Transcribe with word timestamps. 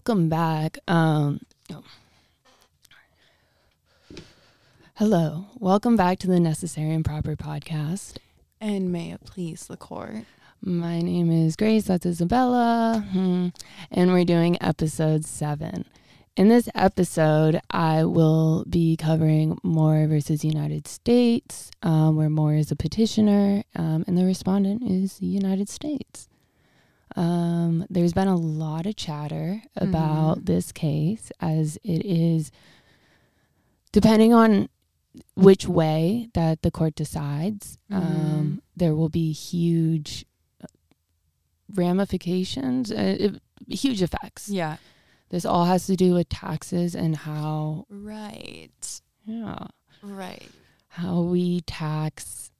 Welcome 0.00 0.30
back. 0.30 0.78
Um 0.88 1.40
oh. 1.70 1.84
Hello. 4.94 5.48
Welcome 5.58 5.94
back 5.94 6.18
to 6.20 6.26
the 6.26 6.40
Necessary 6.40 6.94
and 6.94 7.04
Proper 7.04 7.36
podcast. 7.36 8.16
And 8.62 8.90
may 8.90 9.12
it 9.12 9.20
please 9.26 9.66
the 9.66 9.76
court. 9.76 10.24
My 10.62 11.02
name 11.02 11.30
is 11.30 11.54
Grace. 11.54 11.84
That's 11.84 12.06
Isabella. 12.06 13.04
Hmm. 13.12 13.48
And 13.90 14.14
we're 14.14 14.24
doing 14.24 14.56
episode 14.62 15.26
seven. 15.26 15.84
In 16.34 16.48
this 16.48 16.70
episode, 16.74 17.60
I 17.70 18.04
will 18.04 18.64
be 18.70 18.96
covering 18.96 19.58
Moore 19.62 20.06
versus 20.06 20.42
United 20.42 20.88
States, 20.88 21.70
um, 21.82 22.16
where 22.16 22.30
Moore 22.30 22.54
is 22.54 22.70
a 22.70 22.76
petitioner 22.76 23.64
um, 23.76 24.06
and 24.06 24.16
the 24.16 24.24
respondent 24.24 24.82
is 24.82 25.18
the 25.18 25.26
United 25.26 25.68
States. 25.68 26.29
Um, 27.16 27.84
there's 27.90 28.12
been 28.12 28.28
a 28.28 28.36
lot 28.36 28.86
of 28.86 28.96
chatter 28.96 29.62
about 29.76 30.38
Mhm. 30.40 30.46
this 30.46 30.70
case 30.72 31.32
as 31.40 31.76
it 31.82 32.04
is, 32.06 32.50
depending 33.92 34.32
on 34.32 34.68
which 35.34 35.66
way 35.66 36.28
that 36.34 36.62
the 36.62 36.70
court 36.70 36.94
decides, 36.94 37.78
um, 37.90 38.62
there 38.76 38.94
will 38.94 39.08
be 39.08 39.32
huge 39.32 40.24
uh, 40.62 40.66
ramifications, 41.74 42.90
uh, 42.92 43.16
it- 43.18 43.42
huge 43.68 44.02
effects. 44.02 44.48
Yeah. 44.48 44.76
This 45.30 45.44
all 45.44 45.64
has 45.64 45.86
to 45.86 45.96
do 45.96 46.14
with 46.14 46.28
taxes 46.28 46.94
and 46.94 47.16
how, 47.16 47.86
Right. 47.88 49.00
yeah, 49.24 49.66
Right. 50.02 50.48
how 50.88 51.22
we 51.22 51.60
tax, 51.62 52.50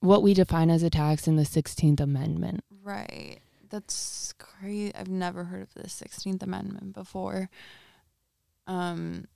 what 0.00 0.22
we 0.22 0.34
define 0.34 0.70
as 0.70 0.82
a 0.82 0.90
tax 0.90 1.26
in 1.28 1.36
the 1.36 1.44
16th 1.44 2.00
Amendment. 2.00 2.62
Right. 2.82 3.38
That's 3.70 4.32
crazy. 4.38 4.94
I've 4.94 5.08
never 5.08 5.44
heard 5.44 5.62
of 5.62 5.74
the 5.74 5.84
16th 5.88 6.42
Amendment 6.42 6.92
before. 6.94 7.48
Um 8.66 9.26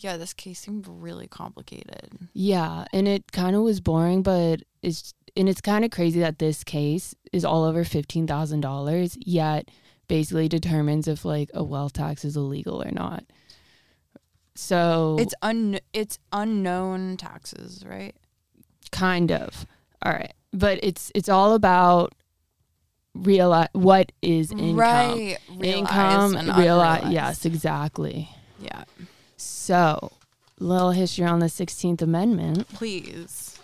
yeah, 0.00 0.16
this 0.16 0.32
case 0.32 0.60
seemed 0.60 0.86
really 0.88 1.26
complicated. 1.26 2.28
Yeah, 2.32 2.84
and 2.92 3.08
it 3.08 3.32
kind 3.32 3.56
of 3.56 3.62
was 3.62 3.80
boring, 3.80 4.22
but 4.22 4.62
it's 4.80 5.12
and 5.36 5.48
it's 5.48 5.60
kind 5.60 5.84
of 5.84 5.90
crazy 5.90 6.20
that 6.20 6.38
this 6.38 6.62
case 6.62 7.14
is 7.32 7.44
all 7.44 7.64
over 7.64 7.82
fifteen 7.84 8.26
thousand 8.26 8.60
dollars, 8.60 9.16
yet 9.20 9.68
basically 10.06 10.48
determines 10.48 11.08
if 11.08 11.24
like 11.24 11.50
a 11.52 11.64
wealth 11.64 11.94
tax 11.94 12.24
is 12.24 12.36
illegal 12.36 12.80
or 12.82 12.92
not. 12.92 13.24
So 14.54 15.16
It's 15.18 15.34
un 15.42 15.78
it's 15.92 16.18
unknown 16.32 17.16
taxes, 17.16 17.84
right? 17.86 18.16
kind 18.90 19.30
of 19.30 19.66
all 20.02 20.12
right, 20.12 20.32
but 20.52 20.78
it's 20.82 21.10
it's 21.14 21.28
all 21.28 21.52
about 21.54 22.14
realize 23.22 23.68
what 23.72 24.12
is 24.22 24.50
income. 24.52 24.76
Right. 24.76 25.36
Income, 25.62 26.36
and 26.36 26.56
realize. 26.56 27.12
Yes, 27.12 27.44
exactly. 27.44 28.28
Yeah. 28.60 28.84
So, 29.36 30.12
little 30.58 30.90
history 30.92 31.24
on 31.24 31.38
the 31.40 31.48
Sixteenth 31.48 32.02
Amendment. 32.02 32.68
Please. 32.74 33.58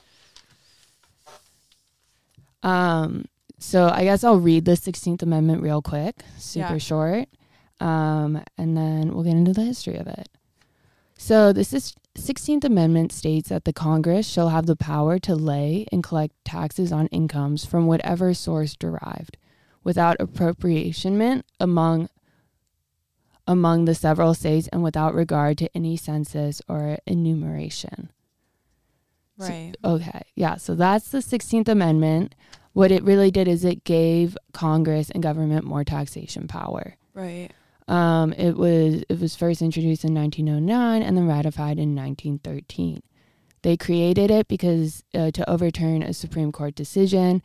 Um, 2.62 3.26
so 3.58 3.88
I 3.92 4.04
guess 4.04 4.24
I'll 4.24 4.40
read 4.40 4.64
the 4.64 4.72
16th 4.76 5.22
Amendment 5.22 5.62
real 5.62 5.82
quick, 5.82 6.24
super 6.38 6.74
Yeah. 6.74 6.78
short, 6.78 7.28
um, 7.80 8.42
and 8.56 8.76
then 8.76 9.12
we'll 9.14 9.24
get 9.24 9.34
into 9.34 9.52
the 9.52 9.64
history 9.64 9.96
of 9.96 10.06
it. 10.06 10.28
So 11.18 11.52
this 11.52 11.72
is 11.72 11.94
16th 12.14 12.64
Amendment 12.64 13.12
states 13.12 13.48
that 13.50 13.64
the 13.64 13.72
Congress 13.72 14.26
shall 14.26 14.48
have 14.48 14.66
the 14.66 14.76
power 14.76 15.18
to 15.20 15.34
lay 15.34 15.86
and 15.92 16.02
collect 16.02 16.34
taxes 16.44 16.90
on 16.92 17.06
incomes 17.08 17.64
from 17.64 17.86
whatever 17.86 18.32
source 18.34 18.76
derived, 18.76 19.36
without 19.84 20.18
appropriationment 20.18 21.42
among 21.60 22.08
among 23.46 23.84
the 23.84 23.94
several 23.94 24.32
states 24.32 24.68
and 24.72 24.82
without 24.82 25.14
regard 25.14 25.58
to 25.58 25.68
any 25.76 25.96
census 25.96 26.62
or 26.68 26.98
enumeration. 27.06 28.10
So- 29.38 29.46
Right. 29.48 29.74
Okay. 29.84 30.22
Yeah. 30.34 30.56
So 30.56 30.74
that's 30.74 31.08
the 31.10 31.20
16th 31.20 31.68
Amendment. 31.68 32.34
What 32.72 32.90
it 32.90 33.02
really 33.04 33.30
did 33.30 33.46
is 33.46 33.64
it 33.64 33.84
gave 33.84 34.36
Congress 34.52 35.10
and 35.10 35.22
government 35.22 35.64
more 35.64 35.84
taxation 35.84 36.48
power. 36.48 36.96
right. 37.12 37.50
Um, 37.86 38.32
it 38.32 38.56
was 38.56 39.04
it 39.10 39.20
was 39.20 39.36
first 39.36 39.60
introduced 39.60 40.06
in 40.06 40.14
1909 40.14 41.02
and 41.02 41.16
then 41.18 41.28
ratified 41.28 41.78
in 41.78 41.94
1913. 41.94 43.02
They 43.60 43.76
created 43.76 44.30
it 44.30 44.48
because 44.48 45.04
uh, 45.14 45.30
to 45.32 45.50
overturn 45.50 46.02
a 46.02 46.14
Supreme 46.14 46.50
Court 46.50 46.74
decision 46.74 47.42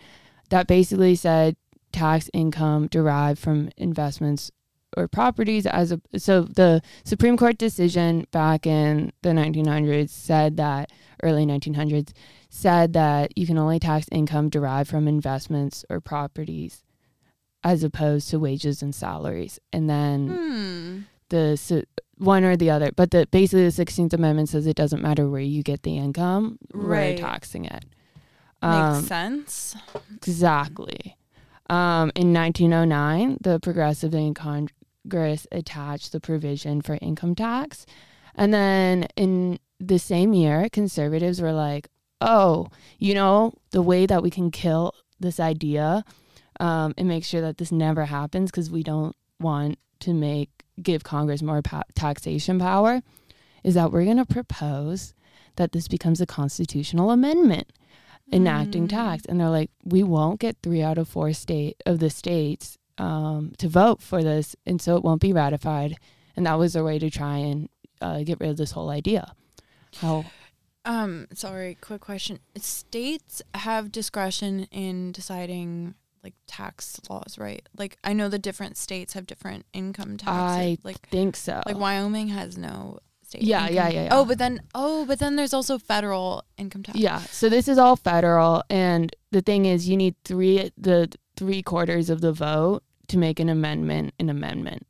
that 0.47 0.66
basically 0.66 1.16
said 1.16 1.57
tax 1.91 2.29
income 2.33 2.88
derived 2.88 3.39
from 3.39 3.69
investments 3.77 4.51
or 4.97 5.07
properties 5.07 5.66
as 5.66 5.91
a 5.91 6.01
so 6.17 6.41
the 6.41 6.81
Supreme 7.03 7.38
Court 7.38 7.57
decision 7.57 8.25
back 8.31 8.66
in 8.66 9.11
the 9.22 9.29
1900s 9.29 10.09
said 10.09 10.57
that 10.57 10.91
early 11.22 11.45
1900s 11.45 12.11
said 12.50 12.94
that 12.94 13.38
you 13.38 13.45
can 13.45 13.57
only 13.57 13.79
tax 13.79 14.07
income 14.11 14.50
derived 14.50 14.89
from 14.89 15.07
investments 15.07 15.85
or 15.89 16.00
properties 16.01 16.83
as 17.63 17.83
opposed 17.83 18.29
to 18.29 18.39
wages 18.39 18.81
and 18.81 18.95
salaries 18.95 19.59
and 19.71 19.89
then 19.89 20.27
Hmm. 20.27 21.00
the 21.29 21.56
su- 21.57 21.83
one 22.17 22.44
or 22.44 22.57
the 22.57 22.69
other 22.71 22.89
but 22.95 23.11
the 23.11 23.27
basically 23.29 23.66
the 23.66 23.71
16th 23.71 24.13
amendment 24.13 24.50
says 24.50 24.66
it 24.66 24.75
doesn't 24.75 25.01
matter 25.03 25.29
where 25.29 25.39
you 25.41 25.61
get 25.61 25.83
the 25.83 25.97
income 25.97 26.57
Right. 26.73 27.16
we're 27.16 27.17
taxing 27.17 27.66
it 27.66 27.85
Makes 28.61 28.97
Um, 28.97 29.03
sense. 29.03 29.75
Exactly. 30.17 31.16
Um, 31.69 32.12
in 32.16 32.34
1909, 32.34 33.38
the 33.41 33.59
Progressive 33.59 34.13
Congress 34.34 35.47
attached 35.52 36.12
the 36.12 36.19
provision 36.19 36.81
for 36.81 36.97
income 37.02 37.35
tax. 37.35 37.85
And 38.35 38.53
then 38.53 39.07
in 39.16 39.59
the 39.80 40.00
same 40.00 40.34
year, 40.34 40.68
conservatives 40.72 41.41
were 41.41 41.53
like, 41.53 41.88
oh, 42.22 42.68
you 42.97 43.13
know, 43.13 43.53
the 43.72 43.81
way 43.81 44.06
that 44.06 44.24
we 44.24 44.30
can 44.30 44.52
kill 44.52 44.94
this 45.19 45.40
idea 45.40 46.03
um, 46.59 46.94
and 46.97 47.07
make 47.07 47.24
sure 47.24 47.41
that 47.41 47.57
this 47.57 47.72
never 47.72 48.06
happens 48.06 48.51
because 48.51 48.72
we 48.72 48.84
don't 48.84 49.16
want 49.40 49.78
to 50.01 50.13
make 50.13 50.50
give 50.81 51.03
Congress 51.03 51.41
more 51.41 51.62
pa- 51.62 51.84
taxation 51.94 52.59
power 52.59 53.01
is 53.63 53.74
that 53.74 53.91
we're 53.91 54.06
going 54.06 54.18
to 54.18 54.25
propose 54.25 55.13
that 55.57 55.74
this 55.74 55.88
becomes 55.88 56.22
a 56.22 56.25
constitutional 56.25 57.12
amendment 57.12 57.72
enacting 58.31 58.85
Mm. 58.88 58.90
tax 58.90 59.25
and 59.25 59.40
they're 59.40 59.50
like 59.50 59.72
we 59.84 60.03
won't 60.03 60.40
get 60.40 60.57
three 60.62 60.81
out 60.81 60.97
of 60.97 61.07
four 61.07 61.34
state 61.34 61.81
of 61.85 62.00
the 62.00 62.09
states 62.09 62.78
um, 62.98 63.53
to 63.57 63.68
vote 63.68 64.01
for 64.01 64.21
this 64.24 64.56
and 64.65 64.81
so 64.81 64.95
it 64.98 65.03
won't 65.03 65.21
be 65.21 65.33
ratified 65.33 65.95
and 66.36 66.45
that 66.45 66.59
was 66.59 66.75
a 66.75 66.83
way 66.83 67.00
to 67.00 67.09
try 67.09 67.38
and 67.38 67.69
uh, 68.01 68.21
get 68.24 68.39
rid 68.39 68.50
of 68.50 68.57
this 68.57 68.71
whole 68.71 68.89
idea 68.89 69.33
how 69.98 70.25
Um, 70.86 71.27
sorry, 71.33 71.77
quick 71.81 72.01
question. 72.01 72.39
States 72.56 73.42
have 73.53 73.92
discretion 73.92 74.63
in 74.71 75.12
deciding 75.12 75.95
like 76.24 76.33
tax 76.48 77.00
laws, 77.09 77.38
right? 77.38 77.68
Like 77.77 77.98
I 78.03 78.13
know 78.13 78.30
the 78.30 78.39
different 78.39 78.77
states 78.77 79.13
have 79.13 79.25
different 79.27 79.65
income 79.74 80.18
taxes. 80.18 80.36
I 80.36 80.77
like 80.83 81.07
think 81.09 81.36
so 81.36 81.62
like 81.65 81.77
Wyoming 81.77 82.30
has 82.30 82.57
no 82.57 83.00
state. 83.29 83.43
Yeah, 83.43 83.61
income- 83.67 83.75
yeah, 83.75 83.87
yeah, 83.89 84.03
yeah. 84.05 84.09
Oh, 84.15 84.25
but 84.25 84.37
then 84.37 84.61
oh, 84.75 85.05
but 85.05 85.19
then 85.19 85.35
there's 85.37 85.53
also 85.53 85.77
federal 85.77 86.43
income 86.57 86.83
tax. 86.83 86.97
yeah 86.97 87.19
so 87.31 87.49
this 87.49 87.67
is 87.67 87.77
all 87.77 87.95
federal 87.95 88.63
and 88.69 89.15
the 89.31 89.41
thing 89.41 89.65
is 89.65 89.87
you 89.89 89.97
need 89.97 90.15
three 90.25 90.71
the 90.77 91.09
three 91.37 91.61
quarters 91.63 92.09
of 92.09 92.19
the 92.21 92.31
vote 92.33 92.81
to 93.07 93.17
make 93.17 93.39
an 93.39 93.49
amendment 93.49 94.13
an 94.19 94.29
amendment 94.29 94.85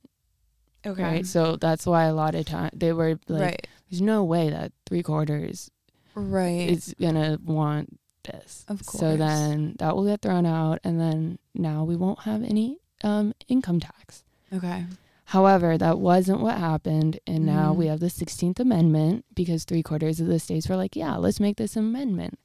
Okay. 0.86 1.03
right 1.03 1.25
so 1.25 1.56
that's 1.57 1.86
why 1.86 2.06
a 2.06 2.13
lot 2.13 2.33
of 2.36 2.45
time 2.45 2.71
they 2.74 2.91
were 2.94 3.19
like 3.27 3.41
right. 3.41 3.68
there's 3.89 4.01
no 4.01 4.24
way 4.24 4.50
that 4.50 4.71
three 4.88 5.03
quarters 5.03 5.69
Right. 6.15 6.69
is 6.69 6.94
gonna 7.00 7.38
want 7.45 7.97
this. 8.24 8.65
Of 8.68 8.86
course. 8.86 9.00
So 9.00 9.15
then 9.15 9.75
that 9.80 9.95
will 9.95 10.06
get 10.06 10.21
thrown 10.21 10.45
out, 10.45 10.80
and 10.83 11.00
then 11.00 11.39
now 11.56 11.86
we 11.86 11.95
won't 11.95 12.19
have 12.30 12.44
any 12.44 12.77
um, 13.03 13.33
income 13.47 13.80
tax. 13.80 14.24
okay. 14.51 14.86
However, 15.30 15.78
that 15.78 16.00
wasn't 16.00 16.40
what 16.40 16.58
happened, 16.58 17.20
and 17.28 17.46
now 17.46 17.72
Mhm. 17.72 17.78
we 17.78 17.86
have 17.86 18.00
the 18.00 18.10
Sixteenth 18.10 18.60
Amendment 18.60 19.26
because 19.36 19.64
three 19.64 19.84
quarters 19.84 20.20
of 20.20 20.26
the 20.26 20.40
states 20.40 20.68
were 20.68 20.76
like, 20.76 20.96
"Yeah, 20.96 21.18
let's 21.18 21.40
make 21.40 21.58
this 21.58 21.76
amendment." 21.76 22.40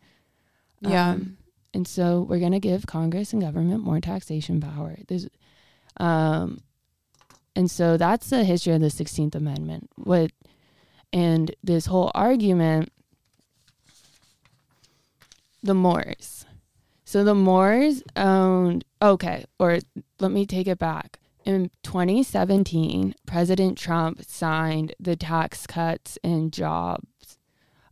Yeah. 0.82 1.12
Um, 1.12 1.38
and 1.72 1.88
so 1.88 2.20
we're 2.28 2.40
gonna 2.40 2.60
give 2.60 2.84
Congress 2.86 3.32
and 3.32 3.40
government 3.40 3.82
more 3.82 4.00
taxation 4.02 4.60
power. 4.60 4.98
There's, 5.08 5.28
um, 5.96 6.60
and 7.56 7.70
so 7.70 7.96
that's 7.96 8.28
the 8.28 8.44
history 8.44 8.74
of 8.74 8.82
the 8.82 8.90
Sixteenth 8.90 9.34
Amendment. 9.34 9.88
What, 9.96 10.30
and 11.10 11.54
this 11.62 11.86
whole 11.86 12.10
argument, 12.14 12.92
the 15.62 15.74
Moores. 15.74 16.44
So 17.06 17.24
the 17.24 17.34
Moores 17.34 18.02
owned, 18.14 18.84
okay, 19.00 19.46
or 19.58 19.78
let 20.20 20.30
me 20.30 20.44
take 20.44 20.66
it 20.66 20.78
back. 20.78 21.18
In 21.44 21.70
2017, 21.82 23.14
President 23.26 23.76
Trump 23.76 24.24
signed 24.24 24.94
the 24.98 25.14
Tax 25.14 25.66
Cuts 25.66 26.18
and 26.24 26.52
Jobs 26.52 27.38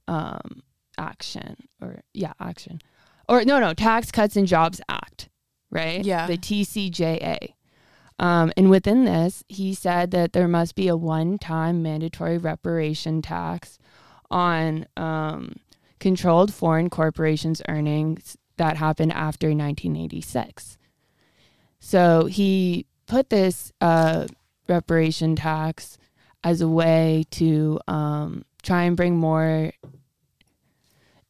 um, 0.09 0.63
Action, 0.97 1.57
or 1.81 2.01
yeah, 2.15 2.33
Action. 2.41 2.81
Or 3.29 3.45
no, 3.45 3.61
no, 3.61 3.75
Tax 3.75 4.11
Cuts 4.11 4.37
and 4.37 4.47
Jobs 4.47 4.81
Act, 4.89 5.29
right? 5.71 6.03
Yeah. 6.03 6.27
The 6.27 6.39
TCJA. 6.39 7.55
Um, 8.19 8.53
and 8.57 8.71
within 8.71 9.05
this, 9.05 9.45
he 9.49 9.75
said 9.75 10.13
that 10.13 10.33
there 10.33 10.49
must 10.49 10.75
be 10.75 10.89
a 10.89 10.97
one 10.97 11.39
time 11.39 11.83
mandatory 11.83 12.39
reparation 12.39 13.21
tax 13.21 13.79
on 14.31 14.87
um, 14.97 15.57
controlled 16.01 16.55
foreign 16.55 16.89
corporations' 16.89 17.61
earnings 17.69 18.37
that 18.57 18.77
happened 18.77 19.13
after 19.13 19.49
1986. 19.49 20.79
So 21.81 22.27
he 22.27 22.87
put 23.07 23.31
this 23.31 23.73
uh, 23.81 24.27
reparation 24.69 25.37
tax 25.37 25.99
as 26.45 26.61
a 26.61 26.69
way 26.69 27.25
to 27.31 27.79
um, 27.89 28.45
try 28.63 28.83
and 28.85 28.97
bring 28.97 29.17
more 29.17 29.73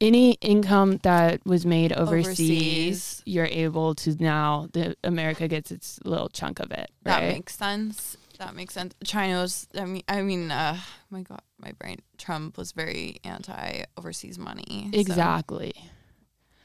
any 0.00 0.32
income 0.40 0.98
that 1.04 1.46
was 1.46 1.64
made 1.64 1.92
overseas, 1.92 2.40
Overseas. 2.40 3.22
you're 3.24 3.46
able 3.46 3.94
to 3.94 4.16
now 4.22 4.69
the 4.72 4.96
America 5.04 5.46
gets 5.46 5.70
its 5.70 6.00
little 6.04 6.28
chunk 6.28 6.58
of 6.58 6.72
it. 6.72 6.90
That 7.04 7.22
makes 7.22 7.56
sense. 7.56 8.16
That 8.38 8.56
makes 8.56 8.74
sense. 8.74 8.94
China's. 9.04 9.69
I 9.78 9.84
mean. 9.84 10.02
I 10.08 10.22
mean. 10.22 10.50
Uh, 10.50 10.76
my 11.10 11.22
God, 11.22 11.42
my 11.58 11.70
brain. 11.72 11.98
Trump 12.19 12.58
was 12.58 12.72
very 12.72 13.19
anti 13.22 13.84
overseas 13.96 14.38
money. 14.38 14.88
so- 14.92 14.98
exactly. 14.98 15.72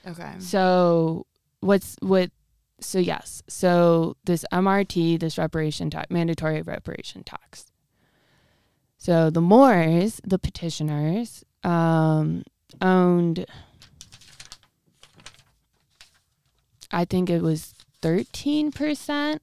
Okay. 0.07 0.33
So 0.39 1.27
what's 1.59 1.95
what? 2.01 2.31
So 2.79 2.99
yes. 2.99 3.41
So 3.47 4.17
this 4.25 4.45
MRT, 4.51 5.19
this 5.19 5.37
reparation 5.37 5.89
tax, 5.89 6.09
mandatory 6.09 6.61
reparation 6.61 7.23
tax. 7.23 7.65
So 8.97 9.29
the 9.29 9.41
Moores, 9.41 10.21
the 10.23 10.39
petitioners, 10.39 11.43
um, 11.63 12.43
owned. 12.81 13.45
I 16.91 17.05
think 17.05 17.29
it 17.29 17.41
was 17.41 17.73
thirteen 18.01 18.71
percent. 18.71 19.41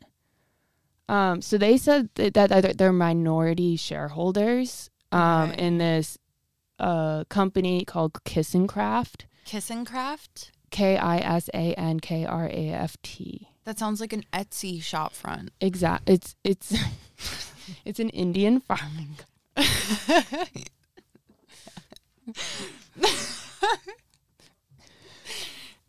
Um, 1.09 1.43
so 1.43 1.59
they 1.59 1.77
said 1.77 2.09
that, 2.15 2.33
that 2.35 2.79
they're- 2.79 2.93
minority 2.93 3.77
shareholders 3.77 4.89
um, 5.13 5.51
in 5.53 5.77
this 5.79 6.17
uh, 6.79 7.25
company 7.25 7.85
called 7.85 8.15
KisanKraft. 8.25 9.27
KisanKraft. 9.47 10.51
K 10.75 10.97
I 10.97 11.19
S 11.19 11.49
A 11.55 11.73
N 11.75 12.00
K 12.00 12.25
R 12.25 12.47
A 12.47 12.69
F 12.71 12.97
T. 13.03 13.47
That 13.65 13.79
sounds 13.79 14.00
like 14.00 14.12
an 14.12 14.25
Etsy 14.32 14.82
shop 14.82 15.12
front. 15.12 15.53
Exact. 15.61 16.11
It's 16.11 16.35
it's 16.43 16.75
it's 17.85 18.00
an 18.00 18.09
Indian 18.11 18.61
farming. 18.61 19.17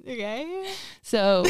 Okay. 0.07 0.71
So 1.01 1.45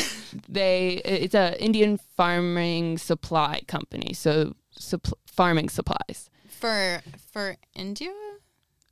they 0.48 1.02
it's 1.04 1.36
a 1.36 1.62
Indian 1.62 1.98
farming 2.16 2.98
supply 2.98 3.60
company. 3.68 4.14
So 4.14 4.54
supp- 4.80 5.12
farming 5.26 5.68
supplies. 5.68 6.30
For 6.48 7.02
for 7.34 7.58
India. 7.76 8.14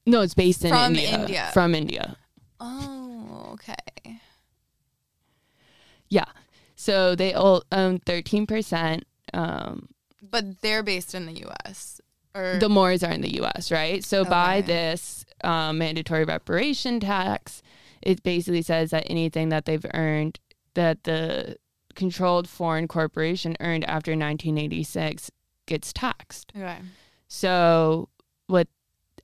No, 0.05 0.19
it's 0.19 0.33
based 0.33 0.65
in 0.65 0.71
From 0.71 0.95
India. 0.95 1.17
India. 1.17 1.49
From 1.53 1.75
India. 1.75 2.17
Oh, 2.59 3.51
okay. 3.53 4.19
Yeah. 6.13 6.25
So 6.75 7.15
they 7.15 7.33
all 7.33 7.63
own 7.71 7.99
thirteen 7.99 8.45
percent. 8.45 9.05
Um, 9.33 9.89
But 10.21 10.61
they're 10.61 10.83
based 10.83 11.15
in 11.15 11.25
the 11.25 11.37
U.S. 11.47 11.99
Or 12.35 12.57
the 12.59 12.69
Moores 12.69 13.03
are 13.03 13.11
in 13.11 13.21
the 13.21 13.35
U.S., 13.41 13.71
right? 13.71 14.03
So 14.03 14.25
by 14.25 14.61
this 14.61 15.23
um, 15.43 15.77
mandatory 15.77 16.23
reparation 16.25 16.99
tax, 16.99 17.61
it 18.01 18.23
basically 18.23 18.61
says 18.63 18.89
that 18.91 19.03
anything 19.09 19.49
that 19.49 19.65
they've 19.65 19.85
earned 19.93 20.39
that 20.73 21.03
the 21.03 21.57
controlled 21.95 22.47
foreign 22.49 22.87
corporation 22.87 23.55
earned 23.59 23.83
after 23.85 24.11
1986 24.11 25.29
gets 25.67 25.93
taxed. 25.93 26.51
okay. 26.55 26.79
So 27.27 28.09
what 28.47 28.67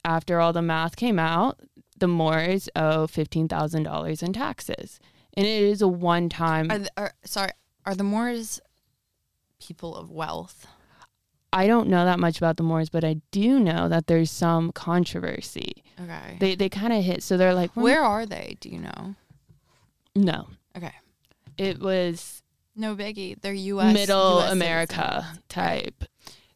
after 0.05 0.39
all 0.39 0.53
the 0.53 0.61
math 0.61 0.95
came 0.95 1.19
out, 1.19 1.59
the 1.97 2.07
Moores 2.07 2.69
owe 2.75 3.07
$15,000 3.07 4.23
in 4.23 4.33
taxes. 4.33 4.99
And 5.35 5.45
it 5.45 5.61
is 5.63 5.81
a 5.81 5.87
one-time 5.87 6.71
Are, 6.71 6.79
the, 6.79 6.89
are 6.97 7.13
sorry? 7.23 7.51
Are 7.85 7.95
the 7.95 8.03
Moores 8.03 8.59
people 9.59 9.95
of 9.95 10.11
wealth? 10.11 10.67
I 11.51 11.65
don't 11.65 11.87
know 11.89 12.05
that 12.05 12.19
much 12.19 12.37
about 12.37 12.57
the 12.57 12.63
Moores, 12.63 12.89
but 12.89 13.03
I 13.03 13.21
do 13.31 13.59
know 13.59 13.89
that 13.89 14.07
there's 14.07 14.29
some 14.29 14.71
controversy. 14.71 15.83
Okay. 15.99 16.37
They 16.39 16.55
they 16.55 16.69
kind 16.69 16.93
of 16.93 17.03
hit 17.03 17.23
so 17.23 17.37
they're 17.37 17.53
like 17.53 17.71
Where 17.75 18.03
are 18.03 18.25
they? 18.25 18.57
Do 18.59 18.69
you 18.69 18.79
know? 18.79 19.15
No. 20.15 20.47
Okay. 20.77 20.93
It 21.57 21.79
was 21.79 22.41
No 22.75 22.95
biggie. 22.95 23.39
They're 23.41 23.53
U.S. 23.53 23.93
middle 23.93 24.39
US 24.41 24.51
America 24.51 25.21
citizens. 25.23 25.43
type. 25.49 26.03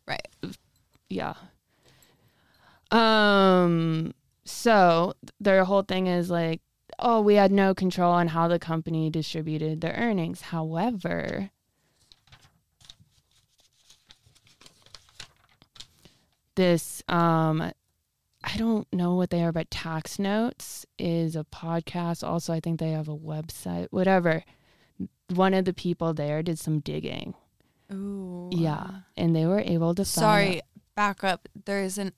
Right. 0.07 0.27
Yeah. 1.09 1.33
Um 2.91 4.13
so 4.45 5.13
their 5.39 5.63
whole 5.63 5.83
thing 5.83 6.07
is 6.07 6.29
like, 6.29 6.61
oh, 6.99 7.21
we 7.21 7.35
had 7.35 7.51
no 7.51 7.73
control 7.73 8.11
on 8.11 8.29
how 8.29 8.47
the 8.47 8.59
company 8.59 9.09
distributed 9.09 9.81
their 9.81 9.93
earnings. 9.93 10.41
However, 10.41 11.49
this 16.55 17.01
um 17.07 17.71
I 18.43 18.57
don't 18.57 18.91
know 18.91 19.15
what 19.15 19.29
they 19.29 19.41
are, 19.41 19.53
but 19.53 19.71
Tax 19.71 20.19
Notes 20.19 20.85
is 20.99 21.35
a 21.35 21.45
podcast. 21.45 22.27
Also, 22.27 22.51
I 22.53 22.59
think 22.59 22.79
they 22.79 22.91
have 22.91 23.07
a 23.07 23.15
website. 23.15 23.87
Whatever. 23.91 24.43
One 25.29 25.53
of 25.53 25.63
the 25.63 25.73
people 25.73 26.13
there 26.13 26.43
did 26.43 26.59
some 26.59 26.79
digging. 26.79 27.35
Ooh. 27.91 28.49
Yeah, 28.51 28.87
and 29.15 29.33
they 29.35 29.45
were 29.45 29.61
able 29.61 29.95
to. 29.95 30.01
find 30.01 30.07
Sorry. 30.07 30.61
Back 30.95 31.23
up. 31.23 31.47
There's 31.65 31.97
a 31.97 32.11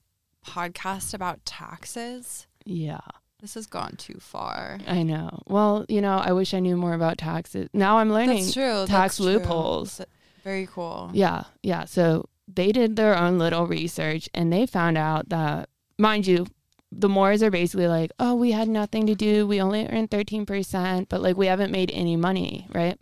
podcast 0.44 1.14
about 1.14 1.44
taxes. 1.44 2.46
Yeah, 2.64 3.00
This 3.40 3.54
has 3.54 3.66
gone 3.66 3.96
too 3.96 4.18
far. 4.18 4.78
I 4.86 5.02
know. 5.02 5.42
Well, 5.46 5.84
you 5.88 6.00
know, 6.00 6.18
I 6.18 6.32
wish 6.32 6.54
I 6.54 6.58
knew 6.58 6.76
more 6.76 6.94
about 6.94 7.18
taxes. 7.18 7.68
Now 7.74 7.98
I'm 7.98 8.10
learning. 8.10 8.44
That's 8.44 8.54
true. 8.54 8.86
tax 8.86 8.88
that's 8.88 9.20
loopholes. 9.20 9.98
That's 9.98 10.10
Very 10.42 10.66
cool. 10.66 11.10
Yeah, 11.12 11.44
yeah. 11.62 11.84
So 11.84 12.28
they 12.48 12.72
did 12.72 12.96
their 12.96 13.16
own 13.16 13.38
little 13.38 13.66
research, 13.66 14.28
and 14.32 14.52
they 14.52 14.64
found 14.64 14.96
out 14.96 15.28
that, 15.28 15.68
mind 15.98 16.26
you, 16.26 16.46
the 16.90 17.08
Moores 17.10 17.42
are 17.42 17.50
basically 17.50 17.88
like, 17.88 18.10
oh, 18.18 18.34
we 18.34 18.52
had 18.52 18.68
nothing 18.68 19.06
to 19.06 19.14
do. 19.14 19.46
We 19.46 19.60
only 19.60 19.86
earned 19.86 20.10
thirteen 20.10 20.46
percent, 20.46 21.08
but 21.10 21.20
like 21.20 21.36
we 21.36 21.46
haven't 21.46 21.72
made 21.72 21.90
any 21.92 22.16
money, 22.16 22.68
right? 22.72 22.98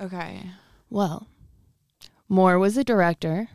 Okay. 0.00 0.50
Well, 0.88 1.26
Moore 2.28 2.58
was 2.58 2.76
a 2.76 2.84
director 2.84 3.48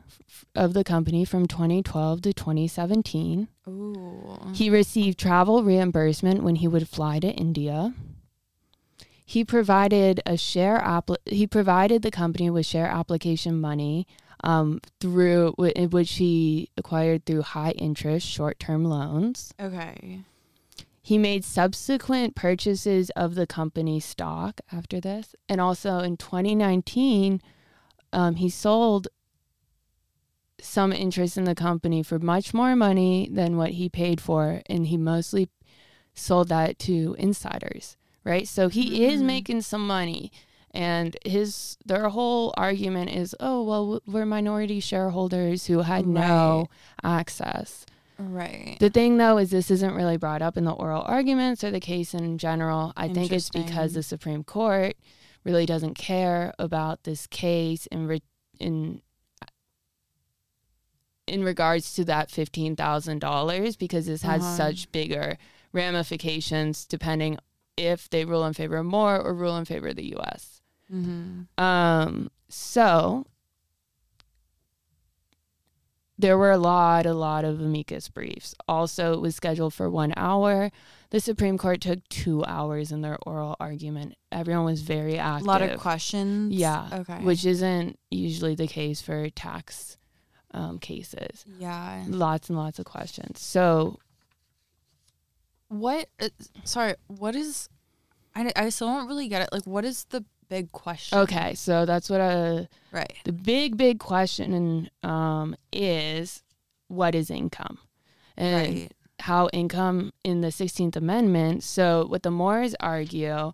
of 0.55 0.73
the 0.73 0.83
company 0.83 1.25
from 1.25 1.47
2012 1.47 2.21
to 2.21 2.33
2017. 2.33 3.47
Ooh. 3.67 4.37
He 4.53 4.69
received 4.69 5.19
travel 5.19 5.63
reimbursement 5.63 6.43
when 6.43 6.55
he 6.55 6.67
would 6.67 6.87
fly 6.87 7.19
to 7.19 7.29
India. 7.29 7.93
He 9.25 9.45
provided 9.45 10.21
a 10.25 10.35
share 10.37 10.77
app. 10.77 11.09
He 11.25 11.47
provided 11.47 12.01
the 12.01 12.11
company 12.11 12.49
with 12.49 12.65
share 12.65 12.87
application 12.87 13.61
money 13.61 14.05
um, 14.43 14.81
through 14.99 15.53
wh- 15.57 15.91
which 15.91 16.13
he 16.13 16.69
acquired 16.77 17.25
through 17.25 17.43
high 17.43 17.71
interest 17.71 18.27
short 18.27 18.59
term 18.59 18.83
loans. 18.83 19.53
Okay. 19.59 20.21
He 21.01 21.17
made 21.17 21.43
subsequent 21.43 22.35
purchases 22.35 23.09
of 23.11 23.35
the 23.35 23.47
company 23.47 23.99
stock 23.99 24.61
after 24.71 24.99
this, 24.99 25.35
and 25.49 25.59
also 25.59 25.99
in 25.99 26.15
2019, 26.17 27.41
um, 28.13 28.35
he 28.35 28.49
sold 28.49 29.07
some 30.61 30.93
interest 30.93 31.37
in 31.37 31.43
the 31.45 31.55
company 31.55 32.03
for 32.03 32.19
much 32.19 32.53
more 32.53 32.75
money 32.75 33.27
than 33.31 33.57
what 33.57 33.71
he 33.71 33.89
paid 33.89 34.21
for, 34.21 34.61
and 34.67 34.87
he 34.87 34.97
mostly 34.97 35.49
sold 36.13 36.49
that 36.49 36.77
to 36.79 37.15
insiders, 37.17 37.97
right? 38.23 38.47
So 38.47 38.69
he 38.69 39.05
is 39.05 39.21
Mhm. 39.21 39.25
making 39.25 39.61
some 39.61 39.85
money, 39.87 40.31
and 40.71 41.17
his 41.25 41.77
their 41.85 42.09
whole 42.09 42.53
argument 42.57 43.09
is, 43.11 43.35
oh 43.39 43.63
well, 43.63 44.01
we're 44.05 44.25
minority 44.25 44.79
shareholders 44.79 45.65
who 45.67 45.79
had 45.81 46.05
no 46.05 46.67
access. 47.03 47.85
Right. 48.19 48.77
The 48.79 48.89
thing 48.91 49.17
though 49.17 49.37
is 49.39 49.49
this 49.49 49.71
isn't 49.71 49.95
really 49.95 50.17
brought 50.17 50.43
up 50.43 50.55
in 50.57 50.63
the 50.65 50.71
oral 50.73 51.01
arguments 51.07 51.63
or 51.63 51.71
the 51.71 51.79
case 51.79 52.13
in 52.13 52.37
general. 52.37 52.93
I 52.95 53.07
think 53.07 53.31
it's 53.31 53.49
because 53.49 53.93
the 53.93 54.03
Supreme 54.03 54.43
Court 54.43 54.95
really 55.43 55.65
doesn't 55.65 55.95
care 55.95 56.53
about 56.59 57.03
this 57.03 57.25
case 57.25 57.87
in 57.87 58.05
re- 58.05 58.21
in 58.59 59.01
in 61.27 61.43
regards 61.43 61.93
to 61.95 62.03
that 62.05 62.29
$15,000 62.29 63.77
because 63.77 64.05
this 64.07 64.21
has 64.23 64.41
Uh-huh. 64.41 64.55
such 64.57 64.91
bigger 64.91 65.37
ramifications 65.71 66.85
depending 66.85 67.37
if 67.77 68.09
they 68.09 68.25
rule 68.25 68.45
in 68.45 68.53
favor 68.53 68.77
of 68.77 68.85
Moore 68.85 69.19
or 69.19 69.33
rule 69.33 69.57
in 69.57 69.65
favor 69.65 69.89
of 69.89 69.95
the 69.95 70.09
U.S. 70.09 70.61
Mm-hmm. 70.93 71.63
Um, 71.63 72.29
so 72.49 73.25
there 76.17 76.37
were 76.37 76.51
a 76.51 76.57
lot, 76.57 77.05
a 77.05 77.13
lot 77.13 77.45
of 77.45 77.59
amicus 77.61 78.07
briefs. 78.09 78.53
Also, 78.67 79.13
it 79.13 79.21
was 79.21 79.35
scheduled 79.35 79.73
for 79.73 79.89
one 79.89 80.13
hour. 80.17 80.69
The 81.09 81.19
Supreme 81.19 81.57
Court 81.57 81.81
took 81.81 82.07
two 82.09 82.43
hours 82.45 82.91
in 82.91 83.01
their 83.01 83.17
oral 83.25 83.55
argument. 83.59 84.15
Everyone 84.31 84.65
was 84.65 84.81
very 84.81 85.17
active. 85.17 85.45
A 85.47 85.49
lot 85.49 85.61
of 85.63 85.79
questions. 85.79 86.53
Yeah. 86.53 86.87
Okay. 86.93 87.19
which 87.23 87.45
isn't 87.45 87.97
usually 88.11 88.53
the 88.55 88.67
case 88.67 89.01
for 89.01 89.29
tax 89.31 89.97
um, 90.53 90.79
cases. 90.79 91.45
yeah. 91.59 92.03
Lots 92.07 92.49
and 92.49 92.57
lots 92.57 92.79
of 92.79 92.85
questions. 92.85 93.39
So 93.39 93.99
What? 95.69 96.07
Uh, 96.19 96.29
sorry. 96.63 96.95
What 97.07 97.35
is? 97.35 97.69
I 98.35 98.51
I 98.55 98.69
still 98.69 98.87
don't 98.87 99.07
really 99.07 99.27
get 99.27 99.41
it. 99.43 99.49
Like, 99.51 99.65
what 99.65 99.85
is 99.85 100.05
the 100.09 100.23
big 100.49 100.71
question? 100.73 101.17
okay, 101.19 101.53
so 101.55 101.85
that's 101.85 102.09
what 102.09 102.19
uh 102.21 102.65
Right. 102.91 103.13
the 103.23 103.31
big 103.31 103.77
big 103.77 103.99
question 103.99 104.89
um, 105.03 105.55
is 105.71 106.43
what 106.87 107.15
is 107.15 107.29
income 107.29 107.77
and 108.35 108.67
Right. 108.75 108.91
how 109.19 109.47
income 109.53 110.11
in 110.25 110.41
the 110.41 110.49
16th 110.51 110.95
Amendment. 110.97 111.63
So 111.63 112.05
what 112.07 112.23
the 112.23 112.31
Moores 112.31 112.75
argue 112.81 113.53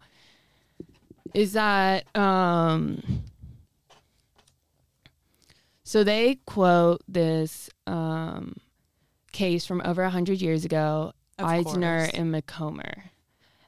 is 1.36 1.54
that 1.54 2.06
um, 2.18 3.04
so 5.88 6.04
they 6.04 6.36
quote 6.46 7.02
this 7.08 7.70
um, 7.88 8.58
case 9.32 9.66
from 9.66 9.82
over 9.86 10.02
100 10.02 10.42
years 10.42 10.66
ago 10.66 11.14
Of 11.40 11.46
Eisner 11.46 12.00
course. 12.08 12.12
and 12.14 12.32
Macomber, 12.32 13.06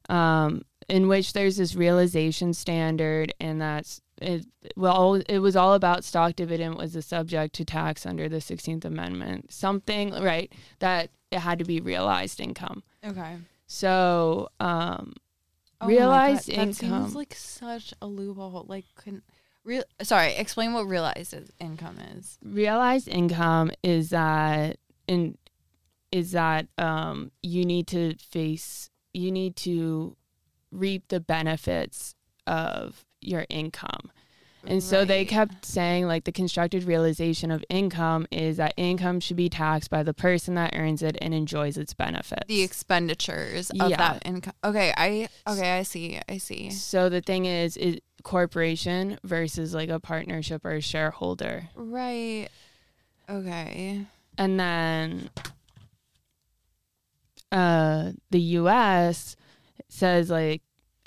um, 0.10 0.64
in 0.90 1.08
which 1.08 1.32
there's 1.34 1.56
this 1.58 1.76
realization 1.76 2.54
standard, 2.54 3.34
and 3.40 3.62
that's 3.62 4.02
it. 4.22 4.46
Well, 4.76 5.16
it 5.30 5.40
was 5.40 5.56
all 5.56 5.74
about 5.76 6.04
stock 6.04 6.36
dividend 6.36 6.76
was 6.76 6.96
a 6.96 7.02
subject 7.02 7.56
to 7.56 7.64
tax 7.66 8.06
under 8.06 8.28
the 8.28 8.42
Sixteenth 8.42 8.84
Amendment. 8.84 9.54
Something 9.54 10.12
right 10.12 10.52
that 10.80 11.12
it 11.32 11.40
had 11.40 11.60
to 11.60 11.66
be 11.66 11.80
realized 11.80 12.42
income. 12.42 12.84
Okay. 13.06 13.38
So 13.68 14.50
um, 14.60 15.14
Oh 15.80 15.88
realized 15.88 16.48
God, 16.50 16.56
That 16.58 16.62
income. 16.68 17.04
seems 17.04 17.16
like 17.16 17.34
such 17.36 17.94
a 18.02 18.08
loophole. 18.08 18.66
Like, 18.68 18.86
couldn't 18.96 19.24
real? 19.63 19.84
Sorry. 20.01 20.34
Explain 20.36 20.74
what 20.74 20.84
realized 20.88 21.34
income 21.60 21.98
is. 22.18 22.38
realized 22.44 23.08
income 23.08 23.72
is 23.84 24.10
that 24.10 24.78
in 25.08 25.38
is 26.12 26.32
that 26.32 26.68
um, 26.78 27.32
you 27.44 27.66
need 27.66 27.88
to 27.88 28.16
face 28.16 28.89
you 29.13 29.32
need 29.32 29.56
to 29.56 30.16
reap 30.72 31.08
the 31.10 31.20
benefits 31.20 32.16
of 32.48 33.06
your 33.22 33.46
income 33.50 34.12
and 34.68 34.84
so 34.84 35.06
they 35.06 35.24
kept 35.24 35.66
saying 35.66 36.06
like 36.06 36.25
the 36.25 36.32
constructed 36.32 36.84
realization 36.84 37.50
of 37.50 37.63
income 37.70 38.28
is 38.32 38.58
that 38.58 38.74
income 38.75 39.20
should 39.20 39.38
be 39.38 39.48
taxed 39.50 39.89
by 39.89 40.04
the 40.04 40.13
person 40.13 40.56
that 40.56 40.75
earns 40.75 41.01
it 41.01 41.18
and 41.22 41.34
enjoys 41.34 41.78
its 41.78 41.94
benefits 41.94 42.44
the 42.48 42.62
expenditures 42.62 43.70
of 43.72 43.89
Yeah. 43.89 43.98
that 43.98 44.22
income. 44.25 44.54
Okay. 44.63 44.94
I 44.98 45.30
okay. 45.48 45.78
I 45.78 45.84
see. 45.84 46.20
I 46.28 46.38
see. 46.39 46.70
so 46.72 47.08
the 47.10 47.22
thing 47.22 47.46
is 47.46 47.78
is 47.78 48.00
corporation 48.30 49.18
versus 49.24 49.74
like 49.74 49.90
a 49.90 50.00
partnership 50.00 50.64
or 50.64 50.72
a 50.74 50.82
shareholder 50.82 51.68
Right. 51.76 52.48
Okay. 53.28 54.06
and 54.38 54.60
then 54.60 55.30
uh 57.52 58.12
the 58.30 58.40
US 58.60 59.36
says 59.88 60.30
like 60.30 60.62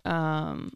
um 0.05 0.73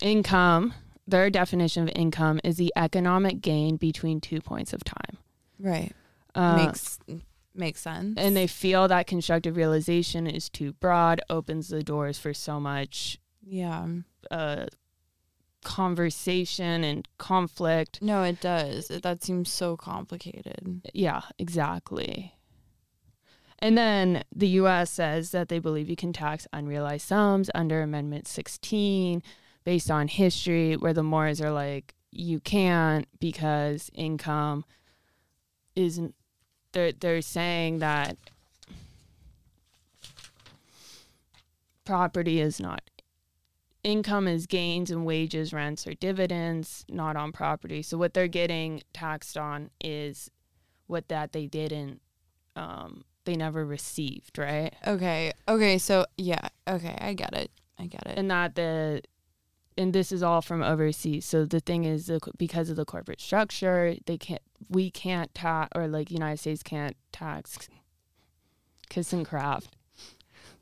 income 0.00 0.72
their 1.06 1.28
definition 1.28 1.82
of 1.82 1.90
income 1.94 2.40
is 2.42 2.56
the 2.56 2.72
economic 2.76 3.42
gain 3.42 3.76
between 3.76 4.20
two 4.22 4.40
points 4.40 4.72
of 4.72 4.82
time 4.84 5.18
Right. 5.60 5.92
uh, 6.34 6.56
makes 6.56 6.98
makes 7.54 7.80
sense. 7.82 8.14
and 8.16 8.34
they 8.34 8.46
feel 8.46 8.88
that 8.88 9.06
constructive 9.06 9.54
realization 9.56 10.26
is 10.26 10.48
too 10.48 10.72
broad 10.72 11.20
opens 11.28 11.68
the 11.68 11.82
doors 11.82 12.18
for 12.18 12.32
so 12.32 12.58
much 12.58 13.18
yeah. 13.46 13.86
uh 14.30 14.64
conversation 15.64 16.84
and 16.84 17.08
conflict 17.18 18.00
No, 18.00 18.22
it 18.22 18.40
does. 18.40 18.88
That 18.88 19.24
seems 19.24 19.50
so 19.50 19.76
complicated. 19.76 20.82
Yeah, 20.92 21.22
exactly. 21.38 22.34
And 23.58 23.78
then 23.78 24.24
the 24.34 24.48
US 24.48 24.90
says 24.90 25.30
that 25.30 25.48
they 25.48 25.58
believe 25.58 25.88
you 25.88 25.96
can 25.96 26.12
tax 26.12 26.46
unrealized 26.52 27.08
sums 27.08 27.50
under 27.54 27.82
Amendment 27.82 28.28
16 28.28 29.22
based 29.64 29.90
on 29.90 30.08
history, 30.08 30.76
where 30.76 30.92
the 30.92 31.02
Moores 31.02 31.40
are 31.40 31.50
like, 31.50 31.94
you 32.10 32.38
can't 32.40 33.08
because 33.18 33.90
income 33.94 34.64
isn't. 35.74 36.14
They're, 36.72 36.92
they're 36.92 37.22
saying 37.22 37.78
that 37.78 38.16
property 41.84 42.40
is 42.40 42.60
not. 42.60 42.82
Income 43.84 44.28
is 44.28 44.46
gains 44.46 44.90
and 44.90 45.04
wages, 45.06 45.52
rents, 45.52 45.86
or 45.86 45.94
dividends, 45.94 46.84
not 46.88 47.16
on 47.16 47.32
property. 47.32 47.82
So 47.82 47.96
what 47.98 48.14
they're 48.14 48.28
getting 48.28 48.82
taxed 48.92 49.36
on 49.36 49.70
is 49.80 50.30
what 50.86 51.08
that 51.08 51.32
they 51.32 51.46
didn't 51.46 52.00
um 52.56 53.04
they 53.24 53.34
never 53.34 53.64
received 53.64 54.38
right 54.38 54.74
Okay. 54.86 55.32
Okay. 55.48 55.78
So 55.78 56.06
yeah. 56.16 56.48
Okay. 56.68 56.96
I 57.00 57.14
get 57.14 57.34
it. 57.34 57.50
I 57.78 57.86
get 57.86 58.06
it. 58.06 58.18
and 58.18 58.30
that 58.30 58.54
the 58.54 59.02
and 59.76 59.92
this 59.92 60.12
is 60.12 60.22
all 60.22 60.40
from 60.40 60.62
overseas 60.62 61.24
so 61.26 61.44
the 61.44 61.60
thing 61.60 61.84
is 61.84 62.06
the, 62.06 62.20
because 62.38 62.70
of 62.70 62.76
the 62.76 62.84
corporate 62.84 63.20
structure 63.20 63.96
they 64.06 64.16
can't 64.16 64.40
we 64.68 64.90
can't 64.90 65.34
tax 65.34 65.68
or 65.74 65.88
like 65.88 66.10
united 66.10 66.38
states 66.38 66.62
can't 66.62 66.96
tax 67.12 67.68
KisanKraft 68.88 69.66